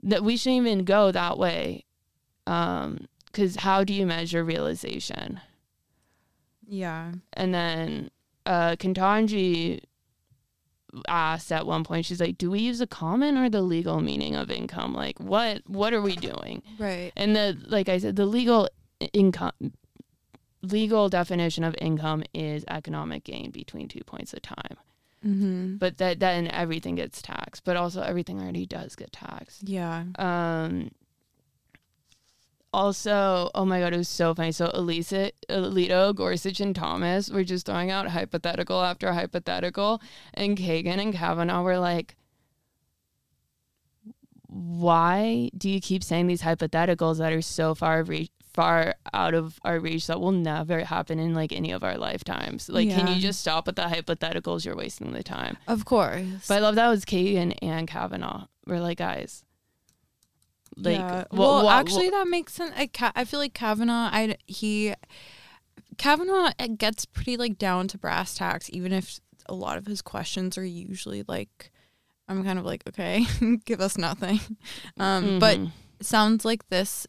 that 0.04 0.24
we 0.24 0.38
shouldn't 0.38 0.68
even 0.68 0.86
go 0.86 1.12
that 1.12 1.40
way. 1.40 1.86
Um, 2.46 3.08
because 3.26 3.56
how 3.58 3.84
do 3.84 3.92
you 3.92 4.06
measure 4.06 4.44
realization? 4.44 5.42
yeah, 6.68 7.12
And 7.34 7.54
then 7.54 8.12
uh, 8.46 8.76
Ketanji 8.76 9.82
asked 11.08 11.52
at 11.52 11.66
one 11.66 11.84
point, 11.84 12.06
she's 12.06 12.22
like, 12.22 12.38
do 12.38 12.50
we 12.50 12.60
use 12.60 12.82
a 12.82 12.88
common 12.88 13.38
or 13.38 13.50
the 13.50 13.62
legal 13.62 14.00
meaning 14.02 14.36
of 14.36 14.50
income? 14.50 14.94
Like, 14.94 15.20
what 15.20 15.62
what 15.68 15.94
are 15.94 16.02
we 16.02 16.16
doing? 16.16 16.64
right. 16.80 17.12
And 17.16 17.36
the 17.36 17.58
like 17.68 17.90
I 17.90 17.98
said, 17.98 18.16
the 18.16 18.26
legal 18.26 18.70
income 19.14 19.52
legal 20.62 21.10
definition 21.10 21.64
of 21.64 21.76
income 21.80 22.24
is 22.34 22.66
economic 22.68 23.24
gain 23.24 23.52
between 23.52 23.88
two 23.88 24.04
points 24.06 24.34
of 24.34 24.42
time. 24.42 24.78
Mm-hmm. 25.26 25.78
But 25.78 25.98
that 25.98 26.20
then 26.20 26.48
everything 26.48 26.96
gets 26.96 27.22
taxed, 27.22 27.64
but 27.66 27.76
also 27.76 28.02
everything 28.02 28.40
already 28.40 28.66
does 28.66 28.96
get 28.96 29.12
taxed. 29.12 29.68
Yeah. 29.68 30.06
Um 30.18 30.92
also, 32.76 33.50
oh 33.56 33.64
my 33.64 33.80
god, 33.80 33.94
it 33.94 33.98
was 33.98 34.10
so 34.10 34.36
funny. 34.36 34.52
So 34.52 34.70
Elisa, 34.74 35.32
Alito, 35.50 36.14
Gorsuch, 36.14 36.60
and 36.60 36.76
Thomas 36.76 37.30
were 37.30 37.46
just 37.46 37.66
throwing 37.66 37.90
out 37.90 38.10
hypothetical 38.10 38.82
after 38.84 39.14
hypothetical, 39.14 40.02
and 40.34 40.58
Kagan 40.58 41.00
and 41.00 41.14
Kavanaugh 41.14 41.64
were 41.64 41.80
like, 41.80 42.18
"Why 44.48 45.50
do 45.58 45.70
you 45.70 45.80
keep 45.80 46.04
saying 46.04 46.28
these 46.28 46.42
hypotheticals 46.42 47.18
that 47.20 47.32
are 47.32 47.42
so 47.42 47.76
far 47.76 48.04
reach, 48.04 48.32
far 48.54 48.96
out 49.14 49.34
of 49.34 49.58
our 49.64 49.80
reach 49.80 50.08
that 50.08 50.20
will 50.20 50.34
never 50.34 50.84
happen 50.84 51.18
in 51.18 51.34
like 51.34 51.54
any 51.54 51.72
of 51.72 51.82
our 51.82 51.98
lifetimes? 51.98 52.68
Like, 52.68 52.90
can 52.90 53.08
you 53.08 53.16
just 53.22 53.40
stop 53.40 53.68
with 53.68 53.78
the 53.78 53.84
hypotheticals? 53.84 54.66
You're 54.66 54.76
wasting 54.76 55.14
the 55.14 55.24
time." 55.24 55.56
Of 55.68 55.86
course. 55.86 56.48
But 56.48 56.56
I 56.56 56.60
love 56.60 56.76
that 56.76 56.90
was 56.90 57.06
Kagan 57.06 57.58
and 57.62 57.88
Kavanaugh. 57.88 58.48
We're 58.68 58.82
like, 58.82 58.98
guys. 58.98 59.46
Like, 60.78 60.96
yeah. 61.00 61.24
well, 61.32 61.70
actually, 61.70 62.10
that 62.10 62.28
makes 62.28 62.54
sense. 62.54 62.74
I, 62.76 62.88
ca- 62.88 63.14
I 63.16 63.24
feel 63.26 63.40
like 63.40 63.54
Kavanaugh, 63.54 64.10
I 64.12 64.36
he 64.46 64.94
Kavanaugh 65.98 66.52
gets 66.78 67.06
pretty 67.06 67.38
like 67.38 67.58
down 67.58 67.88
to 67.90 67.98
brass 67.98 68.36
tacks, 68.36 68.70
even 68.74 68.92
if 68.92 69.20
a 69.48 69.54
lot 69.54 69.78
of 69.78 69.86
his 69.86 70.02
questions 70.02 70.58
are 70.58 70.66
usually 70.66 71.24
like, 71.28 71.72
I'm 72.28 72.44
kind 72.44 72.60
of 72.60 72.66
like, 72.66 72.84
okay, 72.90 73.26
give 73.66 73.80
us 73.80 73.98
nothing. 73.98 74.40
Um, 74.98 75.40
but 75.40 75.58
Mhm. 75.60 75.72
sounds 76.02 76.44
like 76.44 76.68
this 76.70 77.08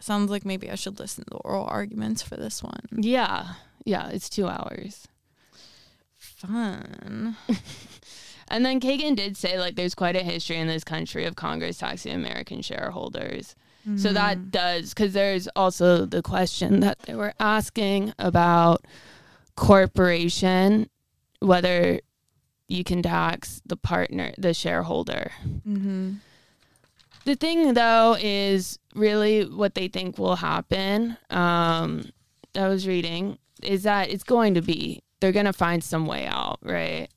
sounds 0.00 0.30
like 0.30 0.44
maybe 0.44 0.70
I 0.70 0.74
should 0.74 0.98
listen 0.98 1.24
to 1.24 1.30
the 1.30 1.36
oral 1.38 1.64
arguments 1.66 2.22
for 2.22 2.36
this 2.36 2.62
one. 2.62 2.86
yeah, 2.96 3.54
yeah, 3.84 4.08
it's 4.08 4.28
two 4.28 4.46
hours. 4.48 5.06
Fun. 6.16 7.36
And 8.50 8.64
then 8.64 8.80
Kagan 8.80 9.14
did 9.16 9.36
say 9.36 9.58
like 9.58 9.74
there's 9.76 9.94
quite 9.94 10.16
a 10.16 10.22
history 10.22 10.56
in 10.56 10.66
this 10.66 10.84
country 10.84 11.24
of 11.26 11.36
Congress 11.36 11.78
taxing 11.78 12.12
American 12.14 12.62
shareholders. 12.62 13.54
So 13.84 13.90
Mm-hmm. 13.90 14.14
that 14.14 14.50
does 14.50 14.92
because 14.92 15.14
there's 15.14 15.48
also 15.56 16.04
the 16.04 16.20
question 16.20 16.80
that 16.80 16.98
they 17.00 17.14
were 17.14 17.32
asking 17.40 18.12
about 18.18 18.84
corporation 19.56 20.88
whether 21.40 22.00
you 22.68 22.84
can 22.84 23.02
tax 23.02 23.62
the 23.64 23.76
partner, 23.76 24.32
the 24.36 24.52
shareholder. 24.52 25.30
Mm-hmm. 25.66 26.14
The 27.24 27.34
thing 27.34 27.74
though 27.74 28.16
is 28.20 28.78
really 28.94 29.44
what 29.44 29.74
they 29.74 29.88
think 29.88 30.18
will 30.18 30.36
happen. 30.36 31.16
Um, 31.30 32.10
I 32.54 32.68
was 32.68 32.86
reading 32.86 33.38
is 33.62 33.82
that 33.84 34.10
it's 34.10 34.24
going 34.24 34.54
to 34.54 34.62
be 34.62 35.02
they're 35.20 35.32
going 35.32 35.46
to 35.46 35.52
find 35.52 35.82
some 35.82 36.06
way 36.06 36.26
out, 36.26 36.58
right? 36.62 37.08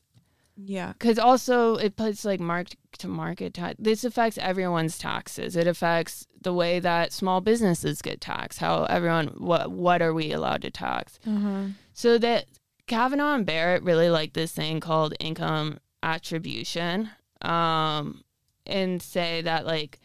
Yeah. 0.63 0.93
Because 0.93 1.17
also 1.17 1.75
it 1.75 1.95
puts 1.95 2.25
like 2.25 2.39
mark 2.39 2.67
to 2.99 3.07
market 3.07 3.53
tax. 3.53 3.75
This 3.79 4.03
affects 4.03 4.37
everyone's 4.37 4.97
taxes. 4.97 5.55
It 5.55 5.67
affects 5.67 6.27
the 6.41 6.53
way 6.53 6.79
that 6.79 7.13
small 7.13 7.41
businesses 7.41 8.01
get 8.01 8.21
taxed. 8.21 8.59
How 8.59 8.83
everyone 8.83 9.27
what 9.37 9.71
what 9.71 10.01
are 10.01 10.13
we 10.13 10.31
allowed 10.31 10.61
to 10.63 10.71
tax? 10.71 11.19
Uh-huh. 11.25 11.67
So 11.93 12.17
that 12.17 12.45
Kavanaugh 12.87 13.35
and 13.35 13.45
Barrett 13.45 13.83
really 13.83 14.09
like 14.09 14.33
this 14.33 14.51
thing 14.51 14.81
called 14.81 15.13
income 15.19 15.79
attribution, 16.03 17.09
um, 17.41 18.23
and 18.65 19.01
say 19.01 19.41
that 19.43 19.65
like, 19.65 19.99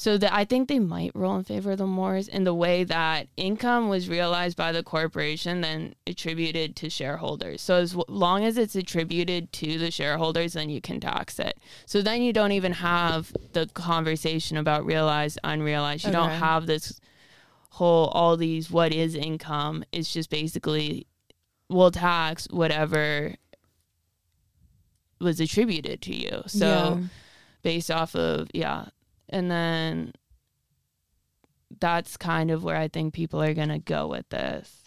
so 0.00 0.16
that 0.16 0.32
I 0.32 0.46
think 0.46 0.68
they 0.68 0.78
might 0.78 1.14
rule 1.14 1.36
in 1.36 1.44
favor 1.44 1.72
of 1.72 1.76
the 1.78 1.86
Moores 1.86 2.26
in 2.26 2.44
the 2.44 2.54
way 2.54 2.84
that 2.84 3.28
income 3.36 3.90
was 3.90 4.08
realized 4.08 4.56
by 4.56 4.72
the 4.72 4.82
corporation, 4.82 5.60
then 5.60 5.94
attributed 6.06 6.74
to 6.76 6.88
shareholders. 6.88 7.60
So 7.60 7.74
as 7.74 7.94
long 8.08 8.42
as 8.42 8.56
it's 8.56 8.74
attributed 8.74 9.52
to 9.52 9.76
the 9.76 9.90
shareholders, 9.90 10.54
then 10.54 10.70
you 10.70 10.80
can 10.80 11.00
tax 11.00 11.38
it. 11.38 11.58
So 11.84 12.00
then 12.00 12.22
you 12.22 12.32
don't 12.32 12.52
even 12.52 12.72
have 12.72 13.30
the 13.52 13.66
conversation 13.74 14.56
about 14.56 14.86
realized, 14.86 15.38
unrealized. 15.44 16.06
You 16.06 16.12
don't 16.12 16.30
have 16.30 16.64
this 16.64 16.98
whole 17.68 18.06
all 18.06 18.38
these 18.38 18.70
what 18.70 18.94
is 18.94 19.14
income. 19.14 19.84
It's 19.92 20.10
just 20.10 20.30
basically 20.30 21.08
we'll 21.68 21.90
tax 21.90 22.48
whatever 22.50 23.34
was 25.20 25.40
attributed 25.40 26.00
to 26.00 26.14
you. 26.16 26.42
So 26.46 26.66
Yeah. 26.66 27.06
based 27.60 27.90
off 27.90 28.16
of 28.16 28.48
yeah, 28.54 28.86
and 29.30 29.50
then 29.50 30.12
that's 31.80 32.16
kind 32.16 32.50
of 32.50 32.62
where 32.64 32.76
I 32.76 32.88
think 32.88 33.14
people 33.14 33.40
are 33.42 33.54
gonna 33.54 33.78
go 33.78 34.06
with 34.08 34.28
this. 34.28 34.84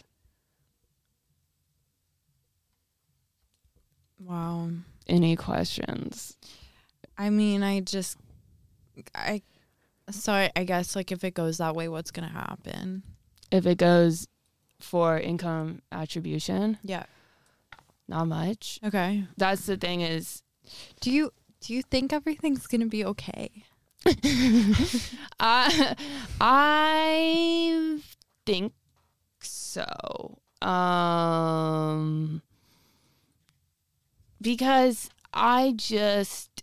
Wow. 4.18 4.70
Any 5.06 5.36
questions? 5.36 6.36
I 7.18 7.30
mean, 7.30 7.62
I 7.62 7.80
just, 7.80 8.16
I, 9.14 9.42
so 10.10 10.32
I, 10.32 10.50
I 10.56 10.64
guess 10.64 10.96
like 10.96 11.12
if 11.12 11.24
it 11.24 11.34
goes 11.34 11.58
that 11.58 11.74
way, 11.74 11.88
what's 11.88 12.10
gonna 12.10 12.28
happen? 12.28 13.02
If 13.50 13.66
it 13.66 13.78
goes 13.78 14.26
for 14.80 15.18
income 15.18 15.82
attribution, 15.92 16.78
Yeah. 16.82 17.04
not 18.08 18.26
much. 18.28 18.78
Okay. 18.84 19.24
That's 19.36 19.66
the 19.66 19.76
thing 19.76 20.00
is 20.00 20.42
Do 21.00 21.10
you 21.10 21.32
do 21.60 21.72
you 21.74 21.82
think 21.82 22.12
everything's 22.12 22.66
gonna 22.66 22.86
be 22.86 23.04
okay? 23.04 23.64
I 25.40 25.96
I 26.40 28.00
think 28.44 28.72
so. 29.40 30.38
Um 30.62 32.42
because 34.40 35.10
I 35.32 35.72
just 35.76 36.62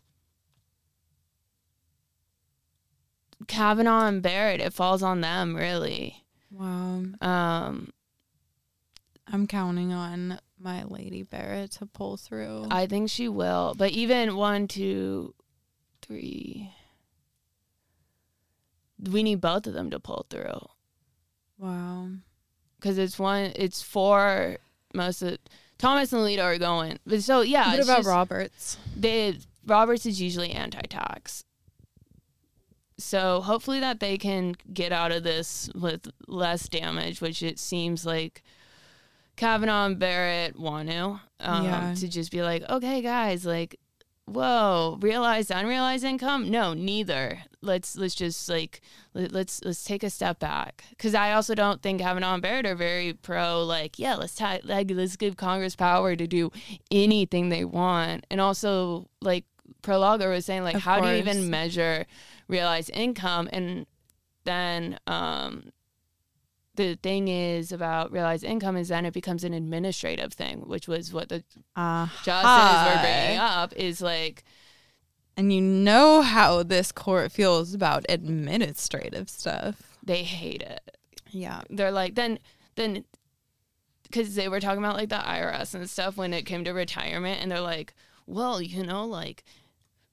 Kavanaugh 3.47 4.07
and 4.07 4.21
Barrett, 4.21 4.61
it 4.61 4.73
falls 4.73 5.01
on 5.03 5.21
them 5.21 5.55
really. 5.55 6.23
Wow. 6.51 7.03
Um 7.21 7.91
I'm 9.27 9.47
counting 9.47 9.93
on 9.93 10.39
my 10.59 10.83
lady 10.83 11.23
Barrett 11.23 11.71
to 11.71 11.85
pull 11.85 12.17
through. 12.17 12.67
I 12.69 12.85
think 12.85 13.09
she 13.09 13.27
will. 13.27 13.73
But 13.77 13.91
even 13.91 14.35
one, 14.35 14.67
two, 14.67 15.33
three 16.01 16.71
we 19.09 19.23
need 19.23 19.41
both 19.41 19.65
of 19.67 19.73
them 19.73 19.89
to 19.91 19.99
pull 19.99 20.25
through. 20.29 20.59
wow. 21.57 22.07
because 22.79 22.97
it's 22.97 23.17
one 23.19 23.51
it's 23.55 23.81
four 23.81 24.57
most 24.93 25.21
of 25.21 25.37
Thomas 25.77 26.11
and 26.13 26.21
Alito 26.21 26.43
are 26.43 26.57
going 26.57 26.99
but 27.05 27.23
so 27.23 27.41
yeah 27.41 27.71
what 27.71 27.83
about 27.83 27.97
just- 27.97 28.07
Roberts? 28.09 28.77
they 28.95 29.37
Roberts 29.65 30.05
is 30.05 30.19
usually 30.21 30.51
anti-tax. 30.51 31.43
So 32.97 33.41
hopefully 33.41 33.79
that 33.79 33.99
they 33.99 34.17
can 34.17 34.55
get 34.73 34.91
out 34.91 35.11
of 35.11 35.23
this 35.23 35.69
with 35.73 36.07
less 36.27 36.69
damage, 36.69 37.19
which 37.21 37.41
it 37.41 37.57
seems 37.59 38.05
like 38.05 38.43
Kavanaugh 39.37 39.85
and 39.87 39.97
Barrett 39.99 40.59
want 40.59 40.89
to. 40.89 41.19
Um, 41.39 41.65
Yeah. 41.65 41.93
To 41.95 42.07
just 42.07 42.31
be 42.31 42.41
like, 42.43 42.63
okay, 42.69 43.01
guys, 43.01 43.43
like, 43.45 43.79
whoa, 44.25 44.97
realized, 45.01 45.49
unrealized 45.51 46.03
income? 46.03 46.51
No, 46.51 46.73
neither. 46.75 47.39
Let's 47.61 47.95
let's 47.95 48.15
just 48.15 48.49
like 48.49 48.81
let, 49.13 49.31
let's 49.31 49.61
let's 49.63 49.83
take 49.83 50.03
a 50.03 50.09
step 50.09 50.39
back 50.39 50.83
because 50.89 51.13
I 51.13 51.33
also 51.33 51.53
don't 51.53 51.81
think 51.81 52.01
Kavanaugh 52.01 52.33
and 52.33 52.41
Barrett 52.41 52.65
are 52.65 52.75
very 52.75 53.13
pro. 53.13 53.63
Like, 53.63 53.99
yeah, 53.99 54.15
let's 54.15 54.35
ta- 54.35 54.59
like 54.63 54.89
let's 54.91 55.15
give 55.15 55.37
Congress 55.37 55.75
power 55.75 56.15
to 56.15 56.25
do 56.27 56.51
anything 56.89 57.49
they 57.49 57.63
want, 57.63 58.25
and 58.31 58.41
also 58.41 59.09
like 59.21 59.45
Prelogar 59.83 60.29
was 60.29 60.45
saying, 60.45 60.63
like, 60.63 60.75
Of 60.75 60.81
how 60.81 60.99
do 61.01 61.07
you 61.07 61.15
even 61.15 61.49
measure 61.49 62.05
realized 62.47 62.89
income? 62.93 63.49
And 63.51 63.85
then 64.43 64.99
um, 65.07 65.71
the 66.75 66.95
thing 66.95 67.27
is 67.27 67.71
about 67.71 68.11
realized 68.11 68.43
income 68.43 68.77
is 68.77 68.89
then 68.89 69.05
it 69.05 69.13
becomes 69.13 69.43
an 69.43 69.53
administrative 69.53 70.33
thing, 70.33 70.61
which 70.61 70.87
was 70.87 71.13
what 71.13 71.29
the 71.29 71.43
Uh, 71.75 72.07
justices 72.23 72.95
were 72.95 73.01
bringing 73.01 73.37
up. 73.37 73.73
Is 73.73 74.01
like 74.01 74.43
And 75.41 75.51
you 75.51 75.59
know 75.59 76.21
how 76.21 76.61
this 76.61 76.91
court 76.91 77.31
feels 77.31 77.73
about 77.73 78.05
administrative 78.07 79.27
stuff. 79.27 79.97
they 80.03 80.21
hate 80.21 80.61
it. 80.61 80.97
Yeah. 81.31 81.61
They're 81.67 81.91
like 81.91 82.13
then 82.13 82.37
then 82.75 83.05
because 84.03 84.35
they 84.35 84.47
were 84.47 84.59
talking 84.59 84.83
about 84.83 84.97
like 84.97 85.09
the 85.09 85.15
IRS 85.15 85.73
and 85.73 85.89
stuff 85.89 86.15
when 86.15 86.31
it 86.31 86.45
came 86.45 86.63
to 86.65 86.71
retirement, 86.73 87.41
and 87.41 87.49
they're 87.51 87.59
like, 87.59 87.95
well, 88.27 88.61
you 88.61 88.85
know, 88.85 89.03
like 89.05 89.43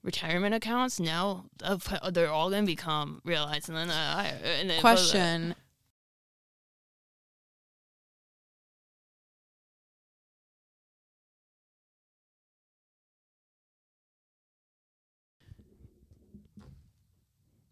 retirement 0.01 0.55
accounts 0.55 0.99
now 0.99 1.43
they're 2.11 2.31
all 2.31 2.49
gonna 2.49 2.63
become 2.65 3.21
realized, 3.23 3.69
and 3.69 3.77
then 3.77 3.89
uh, 3.91 3.93
I- 4.17 4.47
and 4.59 4.69
then 4.69 4.81
Question. 4.81 5.53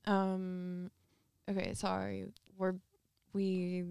Um 0.07 0.91
okay, 1.49 1.73
sorry. 1.73 2.25
We're 2.57 2.75
we 3.33 3.85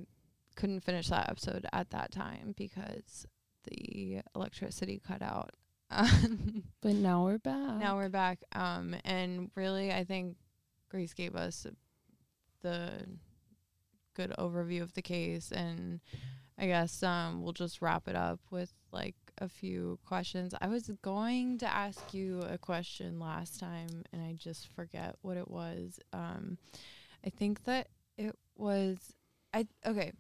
couldn't 0.57 0.81
finish 0.81 1.09
that 1.09 1.29
episode 1.29 1.67
at 1.73 1.91
that 1.91 2.11
time 2.11 2.55
because 2.57 3.27
the 3.65 4.23
electricity 4.35 5.01
cut 5.07 5.23
out. 5.23 5.51
But 6.83 6.95
now 6.95 7.25
we're 7.25 7.39
back. 7.39 7.79
now 7.79 7.97
we're 7.97 8.09
back. 8.09 8.39
Um, 8.53 8.95
and 9.05 9.51
really, 9.55 9.93
I 9.93 10.05
think 10.05 10.37
Grace 10.89 11.15
gave 11.15 11.35
us 11.35 11.67
the 12.63 12.91
good 14.15 14.33
overview 14.39 14.83
of 14.83 14.95
the 14.95 15.03
case, 15.03 15.51
and 15.53 16.01
I 16.59 16.67
guess 16.67 17.03
um, 17.03 17.43
we'll 17.43 17.53
just 17.53 17.83
wrap 17.83 18.07
it 18.09 18.15
up 18.17 18.41
with 18.51 18.73
like 18.93 19.17
a 19.39 19.49
few 19.49 19.99
questions. 20.07 20.55
I 20.61 20.69
was 20.69 20.91
going 21.03 21.59
to 21.59 21.67
ask 21.67 22.15
you 22.15 22.43
a 22.43 22.59
question 22.59 23.19
last 23.19 23.61
time, 23.61 24.05
and 24.13 24.23
I 24.23 24.35
just 24.35 24.69
forget 24.75 25.17
what 25.23 25.37
it 25.37 25.51
was. 25.51 26.01
Um, 26.13 26.59
I 27.25 27.31
think 27.31 27.65
that 27.65 27.89
it 28.17 28.35
was 28.57 28.99
I 29.53 29.67
okay. 29.85 30.13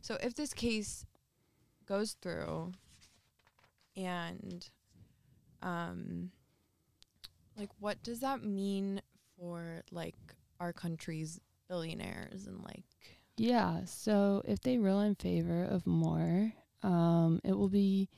So 0.00 0.16
if 0.22 0.34
this 0.34 0.52
case 0.54 1.04
goes 1.86 2.16
through, 2.22 2.72
and 3.96 4.68
um 5.62 6.30
like 7.56 7.68
what 7.78 8.02
does 8.02 8.20
that 8.20 8.42
mean 8.42 9.00
for 9.38 9.82
like 9.90 10.16
our 10.60 10.72
country's 10.72 11.40
billionaires 11.68 12.46
and 12.46 12.62
like 12.62 12.84
Yeah. 13.36 13.84
So 13.86 14.42
if 14.44 14.60
they 14.60 14.78
rule 14.78 15.00
in 15.00 15.14
favor 15.14 15.64
of 15.64 15.86
Moore, 15.86 16.52
um, 16.82 17.40
it 17.44 17.56
will 17.56 17.68
be 17.68 18.08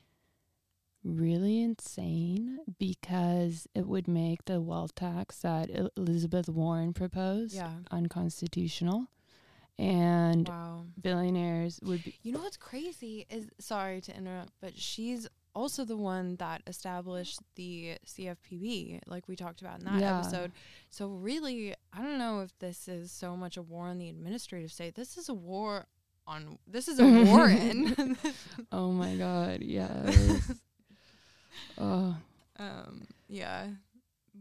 really 1.04 1.60
insane 1.62 2.58
because 2.78 3.68
it 3.74 3.86
would 3.86 4.08
make 4.08 4.44
the 4.46 4.60
wealth 4.60 4.94
tax 4.94 5.38
that 5.40 5.68
Elizabeth 5.96 6.48
Warren 6.48 6.92
proposed 6.94 7.54
yeah 7.54 7.72
unconstitutional, 7.90 9.08
and 9.78 10.48
wow 10.48 10.84
billionaires 11.00 11.80
would 11.82 12.02
be. 12.02 12.14
you 12.22 12.32
know 12.32 12.38
what's 12.40 12.56
crazy 12.56 13.26
is 13.28 13.48
sorry 13.58 14.00
to 14.00 14.16
interrupt 14.16 14.52
but 14.60 14.76
she's 14.78 15.26
also 15.56 15.84
the 15.84 15.96
one 15.96 16.36
that 16.36 16.62
established 16.66 17.40
the 17.56 17.96
CFPB 18.06 19.00
like 19.06 19.28
we 19.28 19.36
talked 19.36 19.60
about 19.60 19.80
in 19.80 19.84
that 19.86 20.00
Yeah. 20.00 20.20
episode 20.20 20.52
so 20.90 21.08
really 21.08 21.74
I 21.92 22.00
don't 22.02 22.18
know 22.18 22.40
if 22.40 22.56
this 22.60 22.88
is 22.88 23.10
so 23.12 23.36
much 23.36 23.56
a 23.56 23.62
war 23.62 23.86
on 23.88 23.98
the 23.98 24.08
administrative 24.08 24.72
state 24.72 24.94
this 24.94 25.16
is 25.18 25.28
a 25.28 25.34
war 25.34 25.86
on 26.26 26.58
this 26.66 26.88
is 26.88 26.98
a 27.00 27.04
Warren 27.24 28.16
Oh 28.72 28.90
my 28.92 29.14
God! 29.16 29.62
Yes. 29.62 30.52
oh, 31.78 32.16
Um, 32.58 33.06
yeah, 33.28 33.68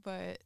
but 0.04 0.39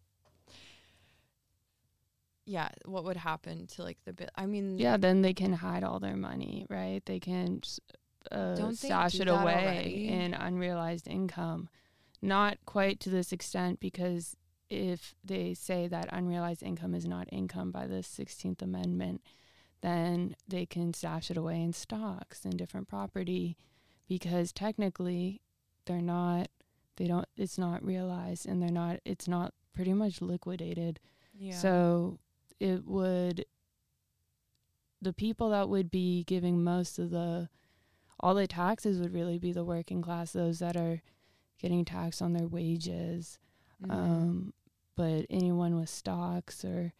yeah, 2.45 2.69
what 2.85 3.03
would 3.03 3.17
happen 3.17 3.67
to 3.67 3.83
like 3.83 3.97
the 4.05 4.13
bit? 4.13 4.29
I 4.35 4.45
mean, 4.45 4.77
yeah. 4.79 4.97
Then 4.97 5.21
they 5.21 5.33
can 5.33 5.53
hide 5.53 5.83
all 5.83 5.99
their 5.99 6.15
money, 6.15 6.65
right? 6.69 7.01
They 7.05 7.19
can 7.19 7.61
uh, 8.31 8.55
don't 8.55 8.77
stash 8.77 9.19
it 9.19 9.27
away 9.27 9.53
already? 9.53 10.07
in 10.07 10.33
unrealized 10.33 11.07
income. 11.07 11.69
Not 12.21 12.57
quite 12.65 12.99
to 13.01 13.09
this 13.09 13.31
extent 13.31 13.79
because 13.79 14.35
if 14.69 15.15
they 15.23 15.53
say 15.53 15.87
that 15.87 16.09
unrealized 16.11 16.63
income 16.63 16.93
is 16.95 17.05
not 17.05 17.27
income 17.31 17.71
by 17.71 17.87
the 17.87 17.97
16th 17.97 18.61
Amendment, 18.61 19.21
then 19.81 20.35
they 20.47 20.65
can 20.65 20.93
stash 20.93 21.29
it 21.29 21.37
away 21.37 21.61
in 21.61 21.73
stocks 21.73 22.43
and 22.43 22.57
different 22.57 22.87
property 22.87 23.57
because 24.07 24.51
technically 24.51 25.41
they're 25.85 26.01
not, 26.01 26.49
they 26.97 27.07
don't, 27.07 27.27
it's 27.37 27.57
not 27.57 27.83
realized 27.83 28.45
and 28.45 28.61
they're 28.61 28.69
not, 28.69 28.99
it's 29.05 29.27
not 29.27 29.53
pretty 29.73 29.93
much 29.93 30.21
liquidated. 30.21 30.99
yeah. 31.37 31.53
So 31.55 32.19
it 32.59 32.85
would, 32.85 33.45
the 35.01 35.13
people 35.13 35.49
that 35.51 35.69
would 35.69 35.91
be 35.91 36.23
giving 36.23 36.63
most 36.63 36.97
of 36.99 37.11
the, 37.11 37.49
all 38.19 38.33
the 38.33 38.47
taxes 38.47 38.99
would 38.99 39.13
really 39.13 39.37
be 39.37 39.51
the 39.51 39.63
working 39.63 40.01
class, 40.01 40.33
those 40.33 40.59
that 40.59 40.75
are 40.75 41.01
getting 41.61 41.85
taxed 41.85 42.21
on 42.21 42.33
their 42.33 42.47
wages. 42.47 43.37
Mhm. 43.83 43.91
Um, 43.93 44.53
but 44.95 45.27
anyone 45.29 45.75
with 45.75 45.89
stocks 45.89 46.65
or 46.65 46.93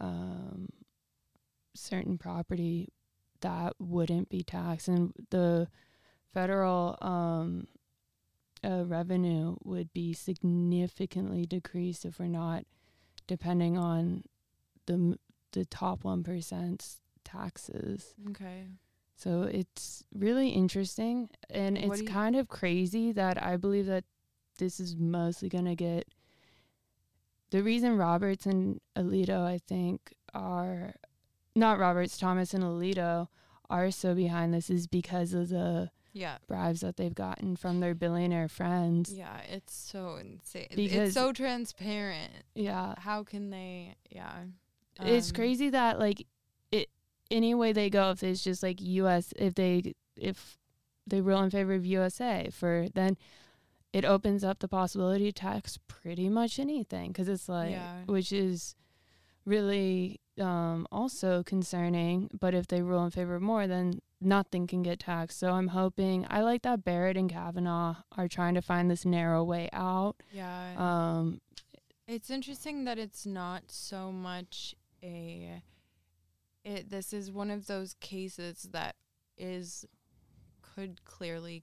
um, 0.00 0.70
certain 1.74 2.16
property 2.16 2.88
that 3.42 3.74
wouldn't 3.78 4.30
be 4.30 4.42
taxed, 4.42 4.88
and 4.88 5.12
the 5.28 5.68
federal 6.32 6.96
um, 7.02 7.66
uh, 8.64 8.84
revenue 8.84 9.56
would 9.64 9.92
be 9.92 10.12
significantly 10.12 11.46
decreased 11.46 12.04
if 12.04 12.18
we're 12.18 12.26
not 12.26 12.64
depending 13.26 13.78
on 13.78 14.22
the 14.86 14.92
m- 14.94 15.18
the 15.52 15.64
top 15.64 16.04
one 16.04 16.22
percent's 16.22 17.00
taxes. 17.24 18.14
okay. 18.30 18.66
So 19.16 19.42
it's 19.42 20.02
really 20.14 20.48
interesting 20.50 21.28
and 21.50 21.76
What 21.82 21.98
it's 22.00 22.10
kind 22.10 22.36
of 22.36 22.48
crazy 22.48 23.12
that 23.12 23.42
I 23.42 23.56
believe 23.56 23.86
that 23.86 24.04
this 24.58 24.80
is 24.80 24.96
mostly 24.96 25.48
going 25.48 25.66
to 25.66 25.74
get 25.76 26.08
the 27.50 27.62
reason 27.62 27.96
Roberts 27.96 28.46
and 28.46 28.80
Alito 28.96 29.44
I 29.44 29.58
think 29.58 30.14
are 30.32 30.94
not 31.56 31.78
Roberts, 31.78 32.16
Thomas 32.16 32.54
and 32.54 32.62
Alito 32.64 33.28
are 33.68 33.90
so 33.90 34.14
behind 34.14 34.54
this 34.54 34.70
is 34.70 34.86
because 34.86 35.34
of 35.34 35.48
the 35.48 35.90
Yeah. 36.12 36.38
bribes 36.48 36.80
that 36.80 36.96
they've 36.96 37.14
gotten 37.14 37.56
from 37.56 37.80
their 37.80 37.94
billionaire 37.94 38.48
friends. 38.48 39.12
Yeah, 39.12 39.38
it's 39.48 39.74
so 39.74 40.16
insane. 40.16 40.68
Because- 40.74 41.08
it's 41.08 41.14
so 41.14 41.32
transparent. 41.32 42.32
Yeah. 42.54 42.94
How 42.98 43.22
can 43.24 43.50
they? 43.50 43.94
Yeah. 44.10 44.44
it's 45.02 45.30
Um, 45.30 45.34
crazy 45.34 45.70
that 45.70 45.98
like 45.98 46.26
it 46.72 46.88
any 47.30 47.54
way 47.54 47.72
they 47.72 47.88
go 47.88 48.10
if 48.10 48.22
it's 48.22 48.42
just 48.44 48.62
like 48.62 48.80
US 48.80 49.32
if 49.36 49.54
they 49.54 49.94
if 50.16 50.58
they 51.06 51.20
rule 51.20 51.42
in 51.42 51.50
favor 51.50 51.72
of 51.74 51.86
USA 51.86 52.50
for 52.52 52.86
then 52.94 53.16
it 53.92 54.04
opens 54.04 54.44
up 54.44 54.58
the 54.58 54.68
possibility 54.68 55.24
to 55.24 55.32
tax 55.32 55.78
pretty 55.88 56.28
much 56.28 56.58
anything 56.58 57.08
because 57.08 57.28
it's 57.28 57.48
like 57.48 57.70
Yeah. 57.70 58.02
which 58.06 58.30
is 58.32 58.74
really 59.46 60.20
um 60.38 60.86
also 60.92 61.42
concerning 61.42 62.28
but 62.38 62.54
if 62.54 62.66
they 62.66 62.82
rule 62.82 63.04
in 63.04 63.10
favor 63.10 63.34
of 63.36 63.42
Moore 63.42 63.66
then 63.66 64.00
nothing 64.20 64.66
can 64.66 64.82
get 64.82 65.00
taxed 65.00 65.38
so 65.38 65.52
i'm 65.52 65.68
hoping 65.68 66.26
i 66.28 66.40
like 66.42 66.62
that 66.62 66.84
barrett 66.84 67.16
and 67.16 67.30
kavanaugh 67.30 67.94
are 68.16 68.28
trying 68.28 68.54
to 68.54 68.60
find 68.62 68.90
this 68.90 69.04
narrow 69.04 69.42
way 69.42 69.68
out 69.72 70.16
Yeah. 70.32 70.74
um 71.18 71.40
It's 72.06 72.28
interesting 72.30 72.84
that 72.84 72.98
it's 72.98 73.24
not 73.24 73.62
so 73.68 74.12
much 74.12 74.74
a 75.02 75.62
it 76.64 76.90
this 76.90 77.12
is 77.12 77.30
one 77.32 77.50
of 77.50 77.66
those 77.66 77.94
cases 78.00 78.68
that 78.72 78.96
is 79.38 79.86
could 80.60 81.02
clearly 81.04 81.62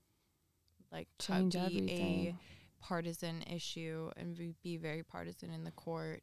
like 0.92 1.08
change 1.20 1.54
be 1.54 1.60
everything 1.60 2.38
partisan 2.82 3.44
issue 3.44 4.10
and 4.18 4.36
be- 4.38 4.56
be 4.64 4.78
very 4.78 5.04
partisan 5.04 5.52
in 5.52 5.64
the 5.64 5.72
court, 5.72 6.22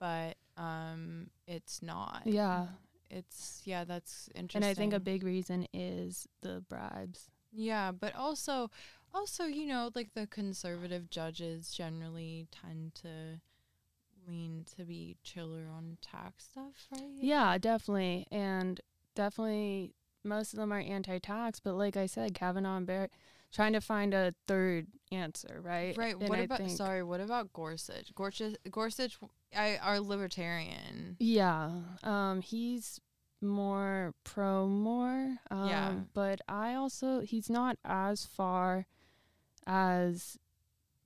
but 0.00 0.36
um, 0.56 1.28
it's 1.46 1.80
not. 1.82 2.22
Yeah. 2.24 2.66
It's 3.12 3.62
yeah, 3.64 3.84
that's 3.84 4.28
interesting. 4.34 4.62
And 4.62 4.64
I 4.64 4.74
think 4.74 4.92
a 4.94 5.00
big 5.00 5.22
reason 5.22 5.66
is 5.72 6.26
the 6.40 6.64
bribes. 6.68 7.30
Yeah, 7.52 7.92
but 7.92 8.16
also 8.16 8.70
also, 9.14 9.44
you 9.44 9.66
know, 9.66 9.90
like 9.94 10.14
the 10.14 10.26
conservative 10.26 11.10
judges 11.10 11.70
generally 11.70 12.46
tend 12.50 12.94
to 12.96 13.40
lean 14.26 14.64
to 14.76 14.84
be 14.84 15.16
chiller 15.22 15.66
on 15.70 15.98
tax 16.00 16.44
stuff, 16.44 16.88
right? 16.92 17.02
Yeah, 17.20 17.58
definitely. 17.58 18.26
And 18.32 18.80
definitely 19.14 19.94
most 20.24 20.54
of 20.54 20.58
them 20.58 20.72
are 20.72 20.80
anti 20.80 21.18
tax, 21.18 21.60
but 21.60 21.74
like 21.74 21.96
I 21.96 22.06
said, 22.06 22.34
Kavanaugh 22.34 22.78
and 22.78 22.86
Barrett 22.86 23.12
trying 23.52 23.74
to 23.74 23.80
find 23.80 24.14
a 24.14 24.34
third 24.46 24.86
answer, 25.10 25.60
right? 25.62 25.96
Right. 25.96 26.14
And 26.18 26.28
what 26.28 26.38
I 26.38 26.42
about 26.42 26.70
sorry, 26.70 27.02
what 27.02 27.20
about 27.20 27.52
Gorsuch? 27.52 28.14
Gorsuch 28.14 28.56
Gorsuch 28.70 29.18
I 29.56 29.76
are 29.76 30.00
libertarian. 30.00 31.16
Yeah. 31.20 31.70
Um 32.02 32.40
he's 32.40 32.98
more 33.42 34.14
pro 34.24 34.66
Moore. 34.68 35.36
Um 35.50 35.68
Yeah. 35.68 35.92
but 36.14 36.40
I 36.48 36.74
also 36.74 37.20
he's 37.20 37.50
not 37.50 37.76
as 37.84 38.24
far 38.24 38.86
as 39.66 40.38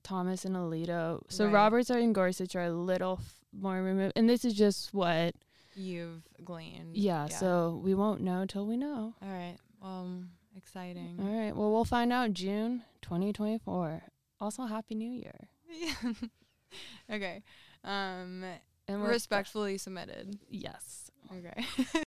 Thomas 0.03 0.45
and 0.45 0.55
Alito. 0.55 1.21
So 1.29 1.45
Right. 1.45 1.53
Roberts 1.53 1.89
and 1.89 2.15
Gorsuch 2.15 2.55
are 2.55 2.63
a 2.63 2.71
little 2.71 3.17
f- 3.19 3.35
more 3.51 3.81
removed. 3.81 4.13
And 4.15 4.29
this 4.29 4.45
is 4.45 4.53
just 4.53 4.93
what 4.93 5.35
You've 5.75 6.23
gleaned. 6.43 6.95
yeah, 6.95 7.27
so 7.27 7.79
we 7.83 7.93
won't 7.93 8.21
know 8.21 8.45
till 8.45 8.65
we 8.65 8.77
know. 8.77 9.13
all 9.21 9.29
right. 9.29 9.57
Um 9.81 10.29
exciting. 10.57 11.17
All 11.21 11.39
right. 11.39 11.55
Well, 11.55 11.71
we'll 11.71 11.85
find 11.85 12.11
out 12.11 12.33
June 12.33 12.83
2024. 13.01 14.03
Also, 14.39 14.65
Happy 14.65 14.95
New 14.95 15.11
Year. 15.11 15.49
okay. 17.11 17.43
Um 17.83 18.43
And 18.87 19.01
we're 19.01 19.09
respectfully 19.09 19.77
submitted. 19.77 20.37
Yes. 20.49 21.11
Okay. 21.31 22.03